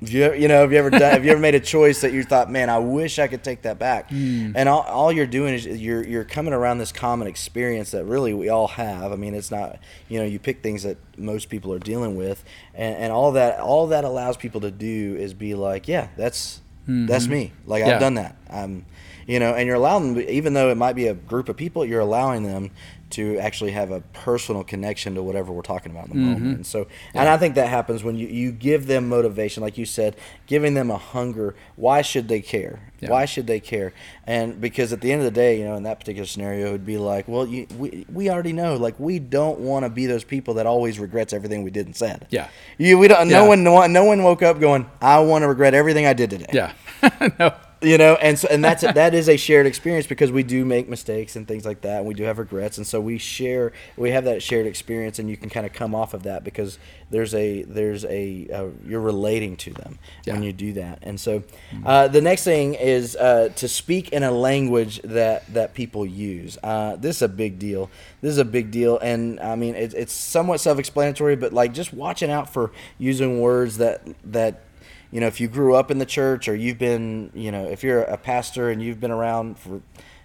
Have 0.00 0.10
you, 0.10 0.34
you 0.34 0.48
know, 0.48 0.60
have 0.60 0.72
you 0.72 0.78
ever 0.78 0.90
done, 0.90 1.00
have 1.00 1.24
you 1.24 1.30
ever 1.30 1.40
made 1.40 1.54
a 1.54 1.60
choice 1.60 2.00
that 2.00 2.12
you 2.12 2.22
thought, 2.22 2.50
man, 2.50 2.70
I 2.70 2.78
wish 2.78 3.18
I 3.18 3.26
could 3.26 3.42
take 3.42 3.62
that 3.62 3.78
back? 3.78 4.10
Hmm. 4.10 4.52
And 4.54 4.68
all, 4.68 4.82
all 4.82 5.12
you're 5.12 5.26
doing 5.26 5.54
is 5.54 5.66
you're 5.66 6.04
you're 6.04 6.24
coming 6.24 6.52
around 6.52 6.78
this 6.78 6.92
common 6.92 7.28
experience 7.28 7.90
that 7.92 8.04
really 8.04 8.34
we 8.34 8.48
all 8.48 8.68
have. 8.68 9.12
I 9.12 9.16
mean, 9.16 9.34
it's 9.34 9.50
not 9.50 9.78
you 10.08 10.18
know 10.18 10.24
you 10.24 10.38
pick 10.38 10.62
things 10.62 10.82
that 10.82 10.98
most 11.16 11.48
people 11.48 11.72
are 11.72 11.78
dealing 11.78 12.16
with, 12.16 12.44
and, 12.74 12.96
and 12.96 13.12
all 13.12 13.32
that 13.32 13.60
all 13.60 13.88
that 13.88 14.04
allows 14.04 14.36
people 14.36 14.60
to 14.62 14.70
do 14.70 15.16
is 15.16 15.34
be 15.34 15.54
like, 15.54 15.88
yeah, 15.88 16.08
that's 16.16 16.60
hmm, 16.86 17.06
that's 17.06 17.26
hmm. 17.26 17.32
me. 17.32 17.52
Like 17.66 17.84
Yeah. 17.84 17.94
I've 17.94 18.00
done 18.00 18.14
that. 18.14 18.36
I'm, 18.50 18.86
you 19.26 19.38
know, 19.38 19.54
and 19.54 19.66
you're 19.66 19.76
allowing 19.76 20.14
them, 20.14 20.24
even 20.28 20.54
though 20.54 20.70
it 20.70 20.76
might 20.76 20.94
be 20.94 21.06
a 21.06 21.14
group 21.14 21.48
of 21.50 21.56
people, 21.56 21.84
you're 21.84 22.00
allowing 22.00 22.44
them 22.44 22.70
to 23.10 23.38
actually 23.38 23.70
have 23.70 23.90
a 23.90 24.00
personal 24.12 24.62
connection 24.62 25.14
to 25.14 25.22
whatever 25.22 25.52
we're 25.52 25.62
talking 25.62 25.92
about 25.92 26.08
in 26.08 26.10
the 26.10 26.16
mm-hmm. 26.16 26.32
moment. 26.32 26.56
And 26.56 26.66
so, 26.66 26.86
and 27.14 27.28
I 27.28 27.38
think 27.38 27.54
that 27.54 27.68
happens 27.68 28.04
when 28.04 28.16
you, 28.16 28.26
you 28.26 28.52
give 28.52 28.86
them 28.86 29.08
motivation, 29.08 29.62
like 29.62 29.78
you 29.78 29.86
said, 29.86 30.16
giving 30.46 30.74
them 30.74 30.90
a 30.90 30.98
hunger. 30.98 31.54
Why 31.76 32.02
should 32.02 32.28
they 32.28 32.40
care? 32.40 32.80
Yeah. 33.00 33.10
Why 33.10 33.24
should 33.24 33.46
they 33.46 33.60
care? 33.60 33.94
And 34.26 34.60
because 34.60 34.92
at 34.92 35.00
the 35.00 35.10
end 35.10 35.20
of 35.20 35.24
the 35.24 35.30
day, 35.30 35.58
you 35.58 35.64
know, 35.64 35.76
in 35.76 35.84
that 35.84 36.00
particular 36.00 36.26
scenario, 36.26 36.68
it 36.68 36.72
would 36.72 36.86
be 36.86 36.98
like, 36.98 37.28
well, 37.28 37.46
you, 37.46 37.66
we, 37.78 38.04
we 38.12 38.28
already 38.28 38.52
know, 38.52 38.76
like, 38.76 38.98
we 38.98 39.18
don't 39.18 39.60
want 39.60 39.84
to 39.84 39.90
be 39.90 40.06
those 40.06 40.24
people 40.24 40.54
that 40.54 40.66
always 40.66 40.98
regrets 40.98 41.32
everything 41.32 41.62
we 41.62 41.70
did 41.70 41.86
and 41.86 41.96
said. 41.96 42.26
Yeah. 42.30 42.48
You, 42.76 42.98
we 42.98 43.08
don't, 43.08 43.28
no 43.28 43.44
Yeah. 43.44 43.48
one, 43.48 43.92
no 43.92 44.04
one 44.04 44.22
woke 44.22 44.42
up 44.42 44.60
going, 44.60 44.90
I 45.00 45.20
want 45.20 45.42
to 45.42 45.48
regret 45.48 45.74
everything 45.74 46.06
I 46.06 46.12
did 46.12 46.30
today 46.30 46.50
Yeah. 46.52 46.72
no. 47.38 47.54
You 47.80 47.98
know 47.98 48.14
and 48.16 48.38
so 48.38 48.48
and 48.50 48.64
that's 48.64 48.82
that 48.82 49.14
is 49.14 49.28
a 49.28 49.36
shared 49.48 49.66
experience 49.66 50.06
because 50.06 50.32
we 50.32 50.42
do 50.42 50.64
make 50.64 50.88
mistakes 50.88 51.36
and 51.36 51.46
things 51.46 51.64
like 51.64 51.80
that 51.82 51.98
and 51.98 52.06
we 52.06 52.14
do 52.14 52.24
have 52.24 52.38
regrets 52.38 52.76
and 52.78 52.86
so 52.86 53.00
we 53.00 53.18
share 53.18 53.72
we 53.96 54.10
have 54.10 54.24
that 54.24 54.42
shared 54.42 54.66
experience 54.66 55.18
and 55.18 55.30
you 55.30 55.36
can 55.36 55.48
kind 55.48 55.66
of 55.66 55.72
come 55.72 55.94
off 55.94 56.14
of 56.14 56.24
that 56.24 56.44
because 56.44 56.78
there's 57.10 57.34
a 57.34 57.62
there's 57.62 58.04
a 58.04 58.48
uh, 58.52 58.66
you're 58.86 59.00
relating 59.00 59.56
to 59.56 59.72
them 59.72 59.98
when 60.26 60.42
you 60.42 60.52
do 60.52 60.74
that. 60.74 60.98
And 61.02 61.18
so 61.18 61.42
uh, 61.84 62.08
the 62.08 62.20
next 62.20 62.44
thing 62.44 62.74
is 62.74 63.16
uh, 63.16 63.50
to 63.56 63.68
speak 63.68 64.10
in 64.10 64.22
a 64.22 64.30
language 64.30 65.00
that 65.02 65.52
that 65.54 65.74
people 65.74 66.04
use. 66.04 66.58
Uh, 66.62 66.96
this 66.96 67.16
is 67.16 67.22
a 67.22 67.28
big 67.28 67.58
deal. 67.58 67.90
This 68.20 68.32
is 68.32 68.38
a 68.38 68.44
big 68.44 68.70
deal 68.70 68.98
and 68.98 69.38
i 69.40 69.54
mean 69.54 69.74
it, 69.74 69.94
it's 69.94 70.12
somewhat 70.12 70.60
self-explanatory 70.60 71.36
but 71.36 71.52
like 71.52 71.72
just 71.72 71.92
watching 71.92 72.30
out 72.30 72.52
for 72.52 72.72
using 72.98 73.40
words 73.40 73.78
that 73.78 74.02
that 74.24 74.62
you 75.10 75.20
know, 75.20 75.26
if 75.26 75.40
you 75.40 75.48
grew 75.48 75.74
up 75.74 75.90
in 75.90 75.98
the 75.98 76.06
church 76.06 76.48
or 76.48 76.54
you've 76.54 76.78
been, 76.78 77.30
you 77.34 77.50
know, 77.50 77.64
if 77.66 77.82
you're 77.82 78.02
a 78.02 78.16
pastor 78.18 78.70
and 78.70 78.82
you've 78.82 79.00
been 79.00 79.10
around 79.10 79.58
for, 79.58 79.80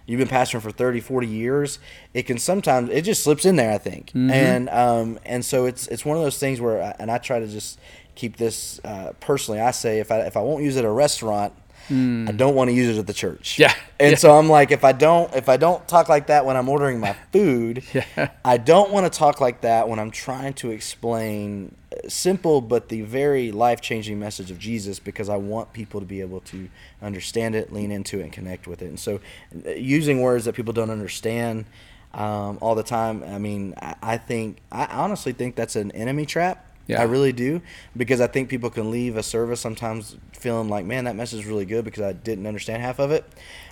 you've 0.06 0.18
been 0.18 0.28
pastoring 0.28 0.60
for 0.60 0.70
30, 0.70 1.00
40 1.00 1.26
years, 1.26 1.78
it 2.12 2.24
can 2.24 2.38
sometimes, 2.38 2.90
it 2.90 3.02
just 3.02 3.22
slips 3.24 3.44
in 3.46 3.56
there, 3.56 3.72
I 3.72 3.78
think. 3.78 4.12
And, 4.30 4.68
um, 4.68 5.18
and 5.24 5.44
so 5.44 5.64
it's, 5.64 5.86
it's 5.88 6.04
one 6.04 6.16
of 6.16 6.22
those 6.22 6.38
things 6.38 6.60
where, 6.60 6.82
I, 6.82 6.94
and 6.98 7.10
I 7.10 7.18
try 7.18 7.38
to 7.40 7.46
just 7.46 7.78
keep 8.14 8.36
this, 8.36 8.80
uh, 8.84 9.12
personally, 9.20 9.60
I 9.60 9.70
say, 9.70 10.00
if 10.00 10.12
I, 10.12 10.20
if 10.20 10.36
I 10.36 10.40
won't 10.40 10.62
use 10.62 10.76
it 10.76 10.80
at 10.80 10.84
a 10.84 10.90
restaurant, 10.90 11.54
I 11.90 12.32
don't 12.32 12.54
want 12.54 12.70
to 12.70 12.74
use 12.74 12.96
it 12.96 13.00
at 13.00 13.06
the 13.06 13.12
church. 13.12 13.58
Yeah. 13.58 13.74
And 14.00 14.12
Yeah. 14.12 14.16
so 14.16 14.38
I'm 14.38 14.48
like, 14.48 14.70
if 14.70 14.84
I 14.84 14.92
don't, 14.92 15.32
if 15.34 15.48
I 15.48 15.56
don't 15.56 15.86
talk 15.86 16.08
like 16.08 16.26
that 16.28 16.46
when 16.46 16.56
I'm 16.56 16.68
ordering 16.68 17.00
my 17.00 17.14
food, 17.32 17.82
Yeah. 17.92 18.30
I 18.44 18.56
don't 18.56 18.90
want 18.90 19.10
to 19.10 19.16
talk 19.18 19.40
like 19.40 19.60
that 19.62 19.88
when 19.88 19.98
I'm 19.98 20.10
trying 20.10 20.54
to 20.54 20.70
explain 20.70 21.74
uh, 21.92 22.08
simple 22.08 22.60
but 22.60 22.88
the 22.88 23.02
very 23.02 23.52
life 23.52 23.80
changing 23.80 24.18
message 24.18 24.50
of 24.50 24.58
Jesus 24.58 24.98
because 24.98 25.28
I 25.28 25.36
want 25.36 25.72
people 25.72 26.00
to 26.00 26.06
be 26.06 26.20
able 26.20 26.40
to 26.40 26.68
understand 27.02 27.54
it, 27.54 27.72
lean 27.72 27.90
into 27.92 28.20
it, 28.20 28.22
and 28.24 28.32
connect 28.32 28.66
with 28.66 28.80
it. 28.82 28.86
And 28.86 28.98
so, 28.98 29.20
uh, 29.66 29.70
using 29.70 30.20
words 30.22 30.44
that 30.46 30.54
people 30.54 30.72
don't 30.72 30.90
understand 30.90 31.66
um, 32.14 32.58
all 32.60 32.74
the 32.74 32.82
time, 32.84 33.22
I 33.24 33.38
mean, 33.38 33.74
I, 33.82 33.94
I 34.02 34.16
think, 34.18 34.58
I 34.70 34.86
honestly 34.86 35.32
think 35.32 35.56
that's 35.56 35.76
an 35.76 35.90
enemy 35.92 36.26
trap. 36.26 36.64
Yeah. 36.86 37.00
I 37.00 37.04
really 37.04 37.32
do 37.32 37.62
because 37.96 38.20
I 38.20 38.26
think 38.26 38.48
people 38.50 38.68
can 38.68 38.90
leave 38.90 39.16
a 39.16 39.22
service 39.22 39.58
sometimes 39.60 40.16
feeling 40.32 40.68
like, 40.68 40.84
man, 40.84 41.04
that 41.04 41.16
message 41.16 41.40
is 41.40 41.46
really 41.46 41.64
good 41.64 41.84
because 41.84 42.02
I 42.02 42.12
didn't 42.12 42.46
understand 42.46 42.82
half 42.82 42.98
of 42.98 43.10
it. 43.10 43.24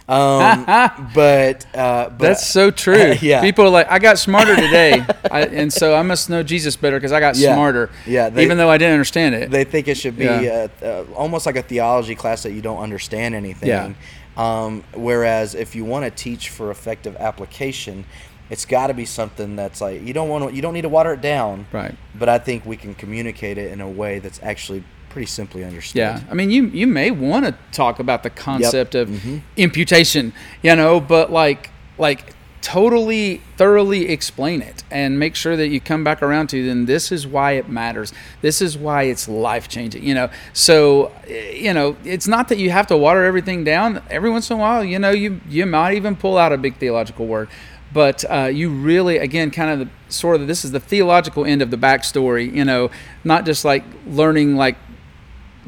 Um, 0.08 0.64
but, 1.14 1.66
uh, 1.76 2.08
but 2.08 2.18
That's 2.18 2.46
so 2.46 2.70
true. 2.84 3.14
yeah. 3.20 3.40
People 3.42 3.66
are 3.66 3.70
like, 3.70 3.90
I 3.90 3.98
got 3.98 4.18
smarter 4.18 4.56
today. 4.56 5.04
I, 5.30 5.42
and 5.42 5.70
so 5.72 5.94
I 5.94 6.00
must 6.02 6.30
know 6.30 6.42
Jesus 6.42 6.74
better 6.76 6.96
because 6.96 7.12
I 7.12 7.20
got 7.20 7.36
Yeah. 7.36 7.54
smarter. 7.54 7.90
Yeah, 8.06 8.30
they- 8.30 8.44
even 8.44 8.56
though 8.56 8.70
I 8.70 8.78
didn't 8.78 8.94
understand 8.94 9.34
it. 9.34 9.50
they 9.50 9.64
think 9.64 9.88
it 9.88 9.96
should 9.98 10.16
be 10.16 10.24
Yeah. 10.24 10.68
uh, 10.82 10.84
uh, 10.84 11.04
almost 11.14 11.44
like 11.44 11.56
a 11.56 11.62
theology 11.62 12.14
class 12.14 12.42
that 12.44 12.52
you 12.52 12.62
don't 12.62 12.78
understand 12.78 13.34
anything. 13.34 13.68
Yeah. 13.68 13.92
Um, 14.34 14.82
whereas 14.94 15.54
if 15.54 15.74
you 15.76 15.84
want 15.84 16.06
to 16.06 16.10
teach 16.10 16.48
for 16.48 16.70
effective 16.70 17.14
application, 17.16 18.06
it's 18.52 18.66
got 18.66 18.88
to 18.88 18.94
be 18.94 19.06
something 19.06 19.56
that's 19.56 19.80
like 19.80 20.02
you 20.02 20.12
don't 20.12 20.28
want 20.28 20.46
to 20.50 20.54
you 20.54 20.60
don't 20.60 20.74
need 20.74 20.82
to 20.82 20.88
water 20.90 21.14
it 21.14 21.22
down. 21.22 21.66
Right. 21.72 21.94
But 22.14 22.28
I 22.28 22.38
think 22.38 22.66
we 22.66 22.76
can 22.76 22.94
communicate 22.94 23.56
it 23.56 23.72
in 23.72 23.80
a 23.80 23.88
way 23.88 24.18
that's 24.18 24.40
actually 24.42 24.84
pretty 25.08 25.26
simply 25.26 25.64
understood. 25.64 25.96
Yeah, 25.96 26.20
I 26.30 26.34
mean, 26.34 26.50
you 26.50 26.66
you 26.66 26.86
may 26.86 27.10
want 27.10 27.46
to 27.46 27.54
talk 27.72 27.98
about 27.98 28.22
the 28.22 28.30
concept 28.30 28.94
of 28.94 29.08
Mhm. 29.08 29.40
imputation, 29.56 30.34
you 30.62 30.76
know, 30.76 31.00
but 31.00 31.32
like 31.32 31.70
like 31.96 32.34
totally 32.60 33.40
thoroughly 33.56 34.08
explain 34.08 34.62
it 34.62 34.84
and 34.90 35.18
make 35.18 35.34
sure 35.34 35.56
that 35.56 35.66
you 35.68 35.80
come 35.80 36.04
back 36.04 36.22
around 36.22 36.46
to 36.48 36.64
then 36.64 36.86
this 36.86 37.10
is 37.10 37.26
why 37.26 37.52
it 37.52 37.68
matters. 37.68 38.12
This 38.40 38.62
is 38.62 38.78
why 38.78 39.02
it's 39.04 39.28
life 39.28 39.66
changing, 39.68 40.04
you 40.04 40.14
know. 40.14 40.28
So, 40.52 41.10
eh, 41.28 41.50
you 41.56 41.74
know, 41.74 41.96
it's 42.04 42.28
not 42.28 42.46
that 42.48 42.58
you 42.58 42.70
have 42.70 42.86
to 42.86 42.96
water 42.96 43.24
everything 43.24 43.64
down. 43.64 44.00
Every 44.10 44.30
once 44.30 44.48
in 44.50 44.58
a 44.58 44.60
while, 44.60 44.84
you 44.84 44.98
know, 44.98 45.10
you 45.10 45.40
you 45.48 45.66
might 45.66 45.94
even 45.96 46.14
pull 46.16 46.38
out 46.38 46.52
a 46.52 46.58
big 46.58 46.76
theological 46.76 47.26
word. 47.26 47.48
But 47.92 48.24
uh, 48.30 48.44
you 48.44 48.70
really, 48.70 49.18
again, 49.18 49.50
kind 49.50 49.70
of 49.70 49.88
the 49.88 50.12
sort 50.12 50.40
of 50.40 50.46
this 50.46 50.64
is 50.64 50.72
the 50.72 50.80
theological 50.80 51.44
end 51.44 51.62
of 51.62 51.70
the 51.70 51.76
backstory, 51.76 52.52
you 52.52 52.64
know, 52.64 52.90
not 53.24 53.44
just 53.44 53.64
like 53.64 53.84
learning 54.06 54.56
like 54.56 54.76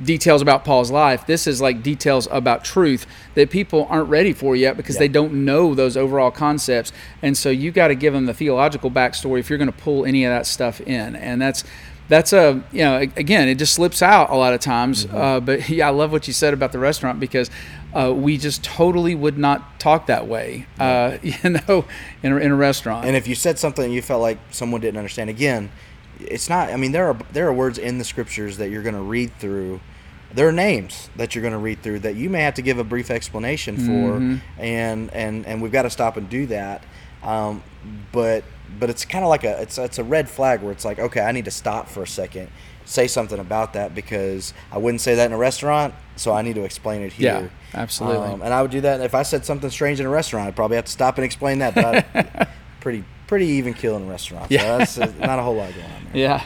details 0.02 0.42
about 0.42 0.64
Paul's 0.64 0.90
life. 0.90 1.26
This 1.26 1.46
is 1.46 1.60
like 1.60 1.82
details 1.82 2.26
about 2.30 2.64
truth 2.64 3.06
that 3.34 3.50
people 3.50 3.86
aren't 3.88 4.08
ready 4.08 4.32
for 4.32 4.56
yet 4.56 4.76
because 4.76 4.98
they 4.98 5.08
don't 5.08 5.44
know 5.44 5.74
those 5.74 5.96
overall 5.96 6.30
concepts. 6.30 6.92
And 7.22 7.36
so 7.36 7.50
you 7.50 7.70
got 7.70 7.88
to 7.88 7.94
give 7.94 8.12
them 8.12 8.26
the 8.26 8.34
theological 8.34 8.90
backstory 8.90 9.40
if 9.40 9.48
you're 9.48 9.58
going 9.58 9.72
to 9.72 9.78
pull 9.78 10.04
any 10.04 10.24
of 10.24 10.30
that 10.30 10.46
stuff 10.46 10.80
in. 10.80 11.16
And 11.16 11.40
that's 11.40 11.64
that's 12.06 12.34
a 12.34 12.62
you 12.70 12.84
know 12.84 12.98
again 12.98 13.48
it 13.48 13.54
just 13.54 13.72
slips 13.72 14.02
out 14.02 14.30
a 14.30 14.34
lot 14.34 14.52
of 14.52 14.60
times. 14.60 15.06
Uh, 15.06 15.40
but 15.40 15.68
yeah, 15.68 15.88
I 15.88 15.90
love 15.90 16.12
what 16.12 16.26
you 16.26 16.32
said 16.32 16.54
about 16.54 16.72
the 16.72 16.78
restaurant 16.78 17.20
because 17.20 17.50
uh, 17.94 18.12
we 18.12 18.36
just 18.36 18.64
totally 18.64 19.14
would 19.14 19.38
not 19.38 19.78
talk 19.78 20.06
that 20.06 20.26
way, 20.26 20.66
uh, 20.80 21.16
you 21.22 21.34
know, 21.50 21.84
in 22.22 22.32
a, 22.32 22.36
in 22.36 22.50
a 22.50 22.56
restaurant. 22.56 23.06
And 23.06 23.16
if 23.16 23.26
you 23.28 23.34
said 23.34 23.58
something 23.58 23.90
you 23.92 24.02
felt 24.02 24.20
like 24.22 24.38
someone 24.50 24.80
didn't 24.80 24.98
understand, 24.98 25.30
again, 25.30 25.70
it's 26.20 26.48
not. 26.48 26.70
I 26.70 26.76
mean, 26.76 26.92
there 26.92 27.08
are 27.08 27.16
there 27.32 27.46
are 27.48 27.52
words 27.52 27.78
in 27.78 27.98
the 27.98 28.04
scriptures 28.04 28.56
that 28.58 28.70
you're 28.70 28.82
going 28.82 28.94
to 28.94 29.00
read 29.00 29.32
through. 29.38 29.80
There 30.32 30.48
are 30.48 30.52
names 30.52 31.08
that 31.16 31.34
you're 31.34 31.42
going 31.42 31.52
to 31.52 31.58
read 31.58 31.82
through 31.82 32.00
that 32.00 32.16
you 32.16 32.28
may 32.28 32.40
have 32.42 32.54
to 32.54 32.62
give 32.62 32.78
a 32.78 32.84
brief 32.84 33.10
explanation 33.10 33.76
for, 33.76 34.18
Mhm. 34.18 34.40
and 34.58 35.12
and 35.12 35.46
and 35.46 35.62
we've 35.62 35.72
got 35.72 35.82
to 35.82 35.90
stop 35.90 36.16
and 36.16 36.28
do 36.28 36.46
that. 36.46 36.82
Um, 37.22 37.62
but 38.12 38.44
but 38.78 38.90
it's 38.90 39.04
kind 39.04 39.24
of 39.24 39.28
like 39.28 39.44
a 39.44 39.60
it's 39.62 39.78
it's 39.78 39.98
a 39.98 40.04
red 40.04 40.28
flag 40.28 40.60
where 40.62 40.72
it's 40.72 40.84
like 40.84 40.98
okay, 40.98 41.20
I 41.20 41.30
need 41.32 41.44
to 41.44 41.50
stop 41.52 41.88
for 41.88 42.02
a 42.02 42.06
second, 42.06 42.48
say 42.84 43.06
something 43.06 43.38
about 43.38 43.72
that 43.74 43.94
because 43.94 44.52
I 44.72 44.78
wouldn't 44.78 45.00
say 45.00 45.14
that 45.14 45.26
in 45.26 45.32
a 45.32 45.36
restaurant, 45.38 45.94
so 46.16 46.32
I 46.32 46.42
need 46.42 46.54
to 46.54 46.64
explain 46.64 47.02
it 47.02 47.12
here. 47.12 47.50
Yeah, 47.74 47.80
absolutely. 47.80 48.28
Um, 48.28 48.42
and 48.42 48.52
I 48.54 48.62
would 48.62 48.70
do 48.70 48.80
that 48.82 48.94
and 48.94 49.04
if 49.04 49.14
I 49.14 49.22
said 49.22 49.44
something 49.44 49.70
strange 49.70 50.00
in 50.00 50.06
a 50.06 50.10
restaurant. 50.10 50.46
I'd 50.48 50.56
probably 50.56 50.76
have 50.76 50.84
to 50.86 50.92
stop 50.92 51.16
and 51.18 51.24
explain 51.24 51.58
that. 51.60 51.74
But 51.74 52.48
pretty 52.80 53.04
pretty 53.26 53.46
even 53.46 53.74
kill 53.74 53.96
in 53.96 54.02
a 54.02 54.06
restaurant. 54.06 54.48
So 54.48 54.54
Yeah. 54.54 54.78
that's 54.78 54.98
uh, 54.98 55.10
not 55.18 55.38
a 55.38 55.42
whole 55.42 55.56
lot 55.56 55.70
going 55.72 55.84
on 55.86 56.04
there. 56.12 56.16
Yeah. 56.22 56.42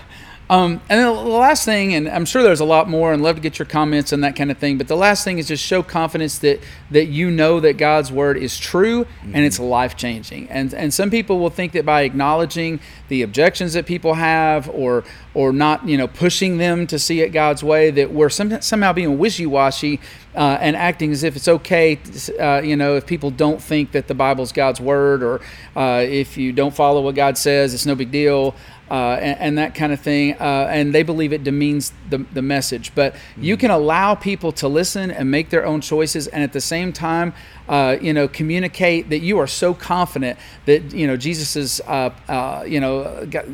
Um, 0.50 0.80
and 0.88 1.00
then 1.00 1.06
the 1.06 1.12
last 1.12 1.66
thing, 1.66 1.92
and 1.94 2.08
I'm 2.08 2.24
sure 2.24 2.42
there's 2.42 2.61
a 2.61 2.64
lot 2.64 2.88
more, 2.88 3.12
and 3.12 3.22
love 3.22 3.37
to 3.37 3.42
get 3.42 3.58
your 3.58 3.66
comments 3.66 4.12
and 4.12 4.24
that 4.24 4.34
kind 4.34 4.50
of 4.50 4.56
thing. 4.56 4.78
But 4.78 4.88
the 4.88 4.96
last 4.96 5.22
thing 5.22 5.38
is 5.38 5.48
just 5.48 5.62
show 5.64 5.82
confidence 5.82 6.38
that 6.38 6.61
that 6.90 7.06
you 7.06 7.30
know 7.30 7.61
that 7.61 7.76
God's 7.76 8.11
word 8.11 8.38
is 8.38 8.58
true 8.58 9.06
and 9.22 9.44
it's 9.44 9.58
life 9.58 9.96
changing. 9.96 10.48
And 10.48 10.72
and 10.72 10.92
some 10.94 11.11
people 11.11 11.38
will 11.38 11.50
think 11.50 11.72
that 11.72 11.84
by 11.84 12.02
acknowledging 12.02 12.80
the 13.08 13.22
objections 13.22 13.74
that 13.74 13.84
people 13.84 14.14
have, 14.14 14.70
or 14.70 15.04
or 15.34 15.52
not, 15.52 15.87
you 15.87 15.98
know, 15.98 16.08
pushing 16.08 16.56
them 16.56 16.87
to 16.87 16.98
see 16.98 17.20
it 17.20 17.28
God's 17.28 17.62
way, 17.62 17.90
that 17.90 18.12
we're 18.12 18.30
some, 18.30 18.61
somehow 18.61 18.92
being 18.92 19.18
wishy 19.18 19.46
washy 19.46 20.00
uh, 20.34 20.58
and 20.61 20.74
acting 20.74 21.12
as 21.12 21.22
if 21.22 21.37
it's 21.37 21.46
okay, 21.46 21.98
uh, 22.40 22.61
you 22.64 22.74
know, 22.74 22.96
if 22.96 23.06
people 23.06 23.30
don't 23.30 23.62
think 23.62 23.92
that 23.92 24.08
the 24.08 24.14
Bible's 24.14 24.50
God's 24.50 24.80
word, 24.80 25.22
or 25.22 25.40
uh, 25.76 26.02
if 26.04 26.37
you 26.37 26.52
don't 26.52 26.74
follow 26.74 27.02
what 27.02 27.14
God 27.14 27.37
says, 27.37 27.74
it's 27.74 27.87
no 27.87 27.94
big 27.94 28.11
deal 28.11 28.54
uh, 28.90 29.18
and, 29.20 29.38
and 29.40 29.59
that 29.59 29.74
kind 29.74 29.92
of 29.92 30.01
thing. 30.01 30.35
Uh, 30.35 30.68
and 30.70 30.94
they 30.94 31.03
believe 31.03 31.33
it 31.33 31.44
demeans 31.44 31.92
the, 32.11 32.18
the 32.33 32.42
message. 32.42 32.94
But 32.94 33.14
you 33.37 33.57
can 33.57 33.70
allow 33.70 34.14
people 34.14 34.53
to 34.53 34.68
listen 34.68 35.11
and 35.11 35.31
make 35.31 35.51
their 35.51 35.66
own 35.66 35.81
choices, 35.81 36.27
and 36.27 36.42
at 36.42 36.53
the 36.53 36.61
same 36.61 36.92
time, 36.92 37.35
uh, 37.68 37.96
you 38.01 38.12
know, 38.12 38.29
communicate 38.29 39.11
that 39.11 39.18
you 39.18 39.38
are 39.38 39.46
so 39.46 39.74
confident 39.74 40.38
that 40.66 40.92
you 40.94 41.07
know 41.07 41.16
Jesus 41.16 41.55
is, 41.55 41.81
uh, 41.87 42.11
uh, 42.29 42.64
you 42.66 42.81
know, 42.81 43.03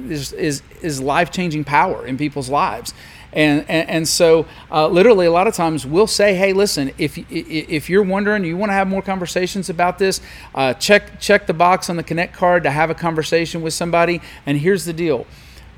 is 0.08 0.32
is, 0.32 0.62
is 0.82 1.00
life 1.00 1.30
changing 1.30 1.64
power 1.64 2.06
in 2.06 2.16
people's 2.16 2.48
lives. 2.48 2.94
And, 3.34 3.68
and, 3.68 3.90
and 3.90 4.08
so 4.08 4.46
uh, 4.70 4.86
literally 4.86 5.26
a 5.26 5.30
lot 5.30 5.48
of 5.48 5.54
times 5.54 5.84
we'll 5.84 6.06
say 6.06 6.36
hey 6.36 6.52
listen 6.52 6.92
if, 6.98 7.18
if 7.30 7.90
you're 7.90 8.04
wondering 8.04 8.44
you 8.44 8.56
want 8.56 8.70
to 8.70 8.74
have 8.74 8.86
more 8.86 9.02
conversations 9.02 9.68
about 9.68 9.98
this 9.98 10.20
uh, 10.54 10.72
check 10.74 11.20
check 11.20 11.46
the 11.46 11.52
box 11.52 11.90
on 11.90 11.96
the 11.96 12.04
connect 12.04 12.32
card 12.32 12.62
to 12.62 12.70
have 12.70 12.90
a 12.90 12.94
conversation 12.94 13.60
with 13.60 13.74
somebody. 13.74 14.20
And 14.46 14.58
here's 14.58 14.84
the 14.84 14.92
deal. 14.92 15.26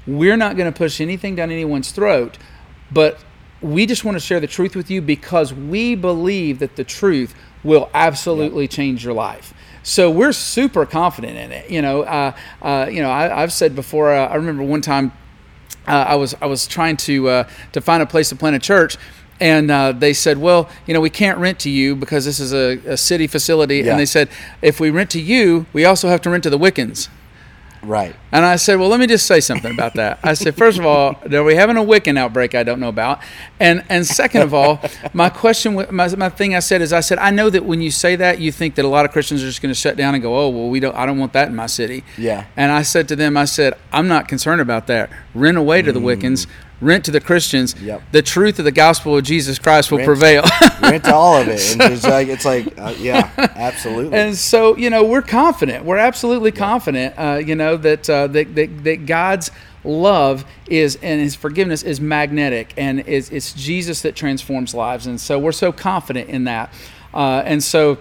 We're 0.07 0.37
not 0.37 0.57
going 0.57 0.71
to 0.71 0.77
push 0.77 1.01
anything 1.01 1.35
down 1.35 1.51
anyone's 1.51 1.93
throat 1.93 2.39
but 2.91 3.19
we 3.63 3.87
just 3.87 4.05
want 4.05 4.15
to 4.15 4.21
share 4.21 4.39
the 4.39 4.47
truth 4.47 4.77
with 4.77 4.91
you 4.91 5.01
because 5.01 5.53
we 5.53 5.95
believe 5.95 6.59
that 6.59 6.77
the 6.77 6.85
truth 6.85 7.35
will 7.65 7.91
absolutely 7.95 8.69
change 8.69 9.05
your 9.05 9.15
life. 9.15 9.53
So 9.83 10.11
we're 10.11 10.33
super 10.33 10.85
confident 10.85 11.37
in 11.37 11.53
it 11.53 11.71
you 11.71 11.81
know 11.81 12.03
uh, 12.03 12.33
uh, 12.61 12.89
you 12.91 13.03
know 13.03 13.11
I, 13.11 13.43
i've 13.43 13.53
said 13.53 13.75
before 13.75 14.13
uh, 14.13 14.27
i 14.27 14.35
remember 14.35 14.63
one 14.63 14.81
time 14.81 15.13
uh, 15.87 16.05
I 16.09 16.15
was 16.17 16.35
I 16.41 16.47
was 16.47 16.67
trying 16.67 16.97
to 16.99 17.29
uh, 17.29 17.49
to 17.73 17.81
find 17.81 18.03
a 18.03 18.07
place 18.07 18.29
to 18.31 18.37
plant 18.37 18.57
a 18.57 18.59
church, 18.59 18.97
and 19.41 19.71
uh, 19.71 19.93
they 19.93 20.13
said, 20.13 20.39
"Well, 20.39 20.69
you 20.87 20.95
know, 20.95 21.01
we 21.01 21.11
can't 21.11 21.39
rent 21.39 21.59
to 21.61 21.71
you 21.71 21.97
because 21.97 22.25
this 22.25 22.41
is 22.41 22.53
a, 22.53 22.79
a 22.91 22.97
city 22.97 23.27
facility." 23.27 23.79
Yeah. 23.79 23.91
And 23.91 24.01
they 24.01 24.07
said, 24.07 24.29
"If 24.63 24.81
we 24.81 24.91
rent 24.91 25.11
to 25.11 25.21
you, 25.21 25.67
we 25.73 25.85
also 25.85 26.09
have 26.09 26.21
to 26.23 26.31
rent 26.31 26.43
to 26.45 26.51
the 26.51 26.59
Wiccans." 26.59 27.09
Right. 27.87 28.17
And 28.33 28.45
I 28.45 28.57
said, 28.57 28.79
"Well, 28.79 28.89
let 28.89 28.99
me 28.99 29.07
just 29.07 29.27
say 29.27 29.41
something 29.41 29.73
about 29.73 29.95
that." 29.95 30.19
I 30.23 30.35
said, 30.35 30.57
first 30.57 30.79
of 30.79 30.85
all, 30.85 31.17
are 31.33 31.45
we 31.45 31.55
having 31.55 31.77
a 31.77 31.83
Wiccan 31.83 32.19
outbreak 32.19 32.55
I 32.55 32.65
don't 32.65 32.81
know 32.81 32.89
about?" 32.89 33.21
And 33.61 33.85
and 33.89 34.05
second 34.07 34.43
of 34.43 34.53
all, 34.53 34.81
my 35.13 35.31
question, 35.31 35.75
my, 35.91 36.09
my 36.17 36.29
thing 36.29 36.55
I 36.55 36.59
said 36.59 36.83
is, 36.83 36.93
I 36.93 37.01
said, 37.01 37.19
I 37.19 37.31
know 37.31 37.49
that 37.49 37.65
when 37.65 37.81
you 37.81 37.91
say 37.91 38.17
that, 38.17 38.41
you 38.41 38.51
think 38.51 38.75
that 38.75 38.85
a 38.85 38.89
lot 38.89 39.05
of 39.05 39.13
Christians 39.13 39.43
are 39.43 39.47
just 39.47 39.63
going 39.63 39.73
to 39.73 39.79
shut 39.79 39.97
down 39.97 40.15
and 40.15 40.23
go, 40.23 40.37
"Oh, 40.37 40.49
well, 40.49 40.69
we 40.69 40.81
don't, 40.81 40.97
I 40.97 41.07
don't 41.07 41.19
want 41.19 41.33
that 41.35 41.49
in 41.49 41.55
my 41.55 41.67
city." 41.67 42.05
Yeah. 42.19 42.47
And 42.57 42.73
I 42.73 42.83
said 42.83 43.09
to 43.09 43.17
them, 43.17 43.37
I 43.37 43.45
said, 43.45 43.75
I'm 43.93 44.09
not 44.09 44.29
concerned 44.29 44.61
about 44.61 44.89
that. 44.89 45.09
Rent 45.35 45.57
away 45.57 45.83
to 45.83 45.93
the 45.93 46.01
mm. 46.01 46.17
Wiccans, 46.17 46.47
rent 46.81 47.05
to 47.07 47.11
the 47.11 47.21
Christians. 47.21 47.75
Yep. 47.81 48.03
The 48.13 48.23
truth 48.23 48.59
of 48.59 48.65
the 48.65 48.73
gospel 48.73 49.17
of 49.17 49.25
Jesus 49.25 49.59
Christ 49.59 49.91
will 49.91 49.99
Rent- 49.99 50.07
prevail. 50.07 50.45
Rent 50.83 51.05
to 51.05 51.15
all 51.15 51.37
of 51.37 51.49
it, 51.49 51.73
and 51.81 51.93
it's 51.93 52.05
like 52.05 52.29
it's 52.29 52.45
like 52.45 52.79
uh, 52.79 52.95
yeah, 52.99 53.31
absolutely. 53.37 54.17
and 54.19 54.37
so, 54.37 54.77
you 54.77 54.91
know, 54.91 55.05
we're 55.05 55.23
confident. 55.23 55.85
We're 55.85 55.99
absolutely 55.99 56.53
confident, 56.53 57.15
uh, 57.17 57.41
you 57.45 57.55
know, 57.55 57.77
that, 57.79 58.09
uh, 58.09 58.27
that, 58.29 58.55
that, 58.55 58.85
that 58.85 59.07
God's 59.07 59.51
love 59.85 60.45
is 60.69 60.99
and 61.03 61.21
his 61.21 61.35
forgiveness 61.35 61.83
is 61.83 62.01
magnetic 62.01 62.75
and 62.77 63.01
it's, 63.07 63.31
it's 63.31 63.53
Jesus 63.53 64.03
that 64.03 64.17
transforms 64.17 64.75
lives. 64.75 65.07
And 65.07 65.21
so 65.21 65.39
we're 65.39 65.53
so 65.53 65.73
confident 65.73 66.29
in 66.29 66.45
that. 66.45 66.73
Uh, 67.15 67.43
and 67.45 67.63
so, 67.63 67.99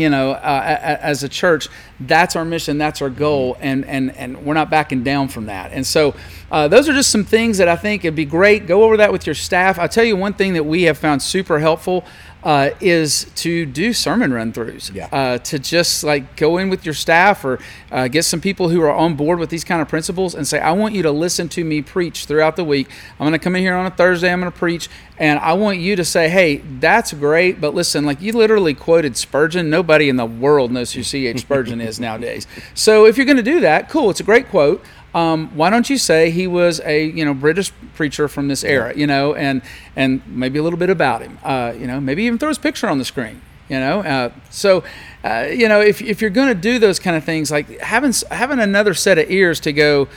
you 0.00 0.08
know, 0.08 0.32
uh, 0.32 0.36
a- 0.80 0.92
a- 0.92 1.04
as 1.04 1.22
a 1.24 1.28
church, 1.28 1.68
that's 2.00 2.36
our 2.36 2.44
mission, 2.44 2.78
that's 2.78 3.02
our 3.02 3.10
goal, 3.10 3.56
and 3.60 3.84
and 3.86 4.14
and 4.16 4.44
we're 4.44 4.54
not 4.54 4.70
backing 4.70 5.02
down 5.02 5.28
from 5.28 5.46
that. 5.46 5.72
And 5.72 5.86
so, 5.86 6.14
uh, 6.50 6.68
those 6.68 6.88
are 6.88 6.92
just 6.92 7.10
some 7.10 7.24
things 7.24 7.58
that 7.58 7.68
I 7.68 7.76
think 7.76 8.04
it'd 8.04 8.14
be 8.14 8.24
great. 8.24 8.66
Go 8.66 8.84
over 8.84 8.96
that 8.98 9.12
with 9.12 9.26
your 9.26 9.34
staff. 9.34 9.78
I'll 9.78 9.88
tell 9.88 10.04
you 10.04 10.16
one 10.16 10.32
thing 10.34 10.54
that 10.54 10.64
we 10.64 10.82
have 10.84 10.96
found 10.98 11.20
super 11.22 11.58
helpful 11.58 12.04
uh, 12.44 12.70
is 12.80 13.24
to 13.34 13.66
do 13.66 13.92
sermon 13.92 14.32
run 14.32 14.52
throughs. 14.52 14.94
Yeah. 14.94 15.08
Uh, 15.10 15.38
to 15.38 15.58
just 15.58 16.04
like 16.04 16.36
go 16.36 16.58
in 16.58 16.70
with 16.70 16.84
your 16.84 16.94
staff 16.94 17.44
or 17.44 17.58
uh, 17.90 18.08
get 18.08 18.24
some 18.24 18.40
people 18.40 18.68
who 18.68 18.80
are 18.82 18.94
on 18.94 19.16
board 19.16 19.38
with 19.38 19.50
these 19.50 19.64
kind 19.64 19.82
of 19.82 19.88
principles 19.88 20.34
and 20.34 20.46
say, 20.46 20.60
I 20.60 20.72
want 20.72 20.94
you 20.94 21.02
to 21.02 21.10
listen 21.10 21.48
to 21.50 21.64
me 21.64 21.82
preach 21.82 22.26
throughout 22.26 22.56
the 22.56 22.64
week. 22.64 22.88
I'm 23.18 23.24
going 23.24 23.32
to 23.32 23.38
come 23.38 23.56
in 23.56 23.62
here 23.62 23.74
on 23.74 23.86
a 23.86 23.90
Thursday. 23.90 24.32
I'm 24.32 24.40
going 24.40 24.52
to 24.52 24.58
preach, 24.58 24.88
and 25.18 25.38
I 25.40 25.54
want 25.54 25.78
you 25.78 25.96
to 25.96 26.04
say, 26.04 26.28
Hey, 26.28 26.58
that's 26.58 27.12
great, 27.12 27.60
but 27.60 27.74
listen, 27.74 28.06
like 28.06 28.20
you 28.22 28.32
literally 28.32 28.74
quoted 28.74 29.16
Spurgeon. 29.16 29.68
Nobody 29.68 30.08
in 30.08 30.16
the 30.16 30.26
world 30.26 30.70
knows 30.70 30.92
who 30.92 31.02
C.H. 31.02 31.40
Spurgeon 31.40 31.80
is 31.80 31.98
nowadays. 31.98 32.46
So 32.74 33.06
if 33.06 33.16
you're 33.16 33.26
going 33.26 33.38
to 33.38 33.42
do 33.42 33.60
that, 33.60 33.88
cool. 33.88 34.08
It's 34.08 34.20
a 34.20 34.24
great 34.24 34.48
quote. 34.48 34.84
Um, 35.14 35.48
why 35.56 35.70
don't 35.70 35.88
you 35.88 35.96
say 35.98 36.30
he 36.30 36.46
was 36.46 36.80
a 36.84 37.06
you 37.06 37.24
know 37.24 37.32
British 37.34 37.72
preacher 37.94 38.28
from 38.28 38.48
this 38.48 38.62
era, 38.62 38.92
you 38.94 39.06
know, 39.06 39.34
and 39.34 39.62
and 39.96 40.20
maybe 40.26 40.58
a 40.58 40.62
little 40.62 40.78
bit 40.78 40.90
about 40.90 41.22
him, 41.22 41.38
uh, 41.42 41.72
you 41.76 41.86
know, 41.86 42.00
maybe 42.00 42.24
even 42.24 42.38
throw 42.38 42.48
his 42.48 42.58
picture 42.58 42.88
on 42.88 42.98
the 42.98 43.04
screen, 43.04 43.40
you 43.68 43.80
know. 43.80 44.00
Uh, 44.00 44.30
so, 44.50 44.84
uh, 45.24 45.46
you 45.50 45.66
know, 45.68 45.80
if, 45.80 46.02
if 46.02 46.20
you're 46.20 46.30
going 46.30 46.48
to 46.48 46.54
do 46.54 46.78
those 46.78 46.98
kind 46.98 47.16
of 47.16 47.24
things, 47.24 47.50
like 47.50 47.80
having 47.80 48.12
having 48.30 48.60
another 48.60 48.92
set 48.94 49.16
of 49.18 49.30
ears 49.30 49.60
to 49.60 49.72
go, 49.72 50.08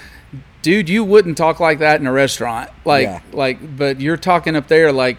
dude, 0.61 0.89
you 0.89 1.03
wouldn't 1.05 1.37
talk 1.37 1.59
like 1.61 1.79
that 1.79 2.01
in 2.01 2.05
a 2.05 2.11
restaurant, 2.11 2.69
like 2.85 3.03
Yeah. 3.07 3.21
like, 3.31 3.77
but 3.77 4.01
you're 4.01 4.17
talking 4.17 4.55
up 4.57 4.67
there 4.67 4.91
like 4.91 5.17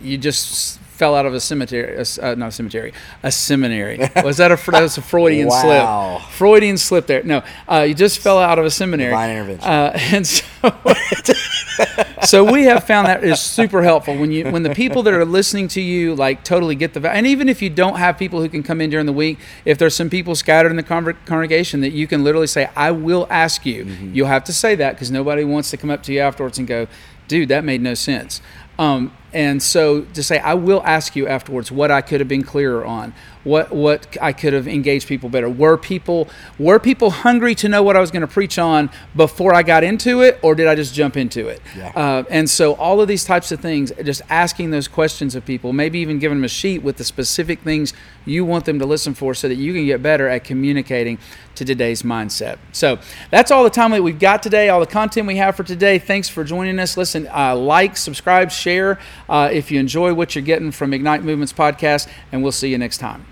you 0.00 0.16
just 0.16 0.80
fell 1.02 1.16
out 1.16 1.26
of 1.26 1.34
a 1.34 1.40
cemetery, 1.40 1.98
uh, 1.98 2.34
not 2.36 2.50
a 2.50 2.52
cemetery, 2.52 2.92
a 3.24 3.32
seminary. 3.32 3.98
Was 4.22 4.36
that 4.36 4.52
a 4.52 4.70
that 4.70 4.82
was 4.82 4.98
a 4.98 5.02
Freudian 5.02 5.48
Wow. 5.52 6.20
slip? 6.20 6.30
Freudian 6.30 6.78
slip 6.78 7.08
there. 7.08 7.24
No, 7.24 7.42
uh, 7.68 7.80
you 7.88 7.92
just 7.92 8.20
fell 8.20 8.38
out 8.38 8.60
of 8.60 8.64
a 8.64 8.70
seminary. 8.70 9.10
Divine 9.10 9.30
intervention. 9.30 9.68
Uh, 9.68 9.92
and 10.14 10.24
so, 10.24 10.44
so 12.22 12.52
we 12.52 12.62
have 12.66 12.84
found 12.84 13.08
that 13.08 13.24
is 13.24 13.40
super 13.40 13.82
helpful 13.82 14.16
when 14.16 14.30
you 14.30 14.48
when 14.48 14.62
the 14.62 14.72
people 14.76 15.02
that 15.02 15.12
are 15.12 15.24
listening 15.24 15.66
to 15.68 15.80
you 15.80 16.14
like 16.14 16.44
totally 16.44 16.76
get 16.76 16.94
the 16.94 17.10
and 17.10 17.26
even 17.26 17.48
if 17.48 17.60
you 17.60 17.68
don't 17.68 17.96
have 17.96 18.16
people 18.16 18.40
who 18.40 18.48
can 18.48 18.62
come 18.62 18.80
in 18.80 18.88
during 18.88 19.06
the 19.06 19.12
week, 19.12 19.40
if 19.64 19.78
there's 19.78 19.96
some 19.96 20.08
people 20.08 20.36
scattered 20.36 20.70
in 20.70 20.76
the 20.76 20.84
conver- 20.84 21.16
congregation 21.26 21.80
that 21.80 21.90
you 21.90 22.06
can 22.06 22.22
literally 22.22 22.46
say, 22.46 22.70
"I 22.76 22.92
will 22.92 23.26
ask 23.28 23.66
you." 23.66 23.82
You'll 24.12 24.28
have 24.28 24.44
to 24.44 24.52
say 24.52 24.76
that 24.76 24.92
because 24.94 25.10
nobody 25.10 25.42
wants 25.42 25.70
to 25.70 25.76
come 25.76 25.90
up 25.90 26.04
to 26.04 26.12
you 26.12 26.20
afterwards 26.20 26.58
and 26.58 26.68
go, 26.68 26.86
"Dude, 27.26 27.48
that 27.48 27.64
made 27.64 27.80
no 27.80 27.94
sense." 27.94 28.40
Um, 28.78 29.10
and 29.34 29.62
so 29.62 30.02
to 30.02 30.22
say, 30.22 30.38
I 30.38 30.54
will 30.54 30.82
ask 30.84 31.16
you 31.16 31.26
afterwards 31.26 31.72
what 31.72 31.90
I 31.90 32.00
could 32.00 32.20
have 32.20 32.28
been 32.28 32.42
clearer 32.42 32.84
on, 32.84 33.14
what 33.44 33.72
what 33.72 34.16
I 34.20 34.32
could 34.32 34.52
have 34.52 34.68
engaged 34.68 35.08
people 35.08 35.28
better. 35.28 35.48
Were 35.48 35.76
people 35.76 36.28
were 36.58 36.78
people 36.78 37.10
hungry 37.10 37.54
to 37.56 37.68
know 37.68 37.82
what 37.82 37.96
I 37.96 38.00
was 38.00 38.10
going 38.10 38.22
to 38.22 38.28
preach 38.28 38.58
on 38.58 38.90
before 39.16 39.54
I 39.54 39.62
got 39.62 39.84
into 39.84 40.20
it, 40.22 40.38
or 40.42 40.54
did 40.54 40.66
I 40.66 40.74
just 40.74 40.94
jump 40.94 41.16
into 41.16 41.48
it? 41.48 41.60
Yeah. 41.76 41.92
Uh, 41.94 42.24
and 42.30 42.48
so 42.48 42.74
all 42.74 43.00
of 43.00 43.08
these 43.08 43.24
types 43.24 43.52
of 43.52 43.60
things, 43.60 43.92
just 44.04 44.22
asking 44.28 44.70
those 44.70 44.88
questions 44.88 45.34
of 45.34 45.44
people, 45.44 45.72
maybe 45.72 45.98
even 45.98 46.18
giving 46.18 46.38
them 46.38 46.44
a 46.44 46.48
sheet 46.48 46.82
with 46.82 46.96
the 46.96 47.04
specific 47.04 47.60
things 47.60 47.92
you 48.24 48.44
want 48.44 48.64
them 48.64 48.78
to 48.78 48.86
listen 48.86 49.14
for, 49.14 49.34
so 49.34 49.48
that 49.48 49.56
you 49.56 49.72
can 49.72 49.86
get 49.86 50.02
better 50.02 50.28
at 50.28 50.44
communicating 50.44 51.18
to 51.54 51.64
today's 51.64 52.02
mindset. 52.02 52.58
So 52.72 52.98
that's 53.30 53.50
all 53.50 53.64
the 53.64 53.70
time 53.70 53.90
that 53.90 54.02
we've 54.02 54.18
got 54.18 54.42
today, 54.42 54.68
all 54.68 54.80
the 54.80 54.86
content 54.86 55.26
we 55.26 55.36
have 55.36 55.56
for 55.56 55.64
today. 55.64 55.98
Thanks 55.98 56.28
for 56.28 56.44
joining 56.44 56.78
us. 56.78 56.96
Listen, 56.96 57.28
uh, 57.28 57.54
like, 57.56 57.96
subscribe, 57.96 58.50
share 58.50 58.98
uh, 59.28 59.48
if 59.52 59.70
you 59.70 59.80
enjoy 59.80 60.14
what 60.14 60.34
you're 60.34 60.44
getting 60.44 60.70
from 60.70 60.92
Ignite 60.92 61.22
Movements 61.22 61.52
podcast, 61.52 62.08
and 62.30 62.42
we'll 62.42 62.52
see 62.52 62.68
you 62.68 62.78
next 62.78 62.98
time. 62.98 63.24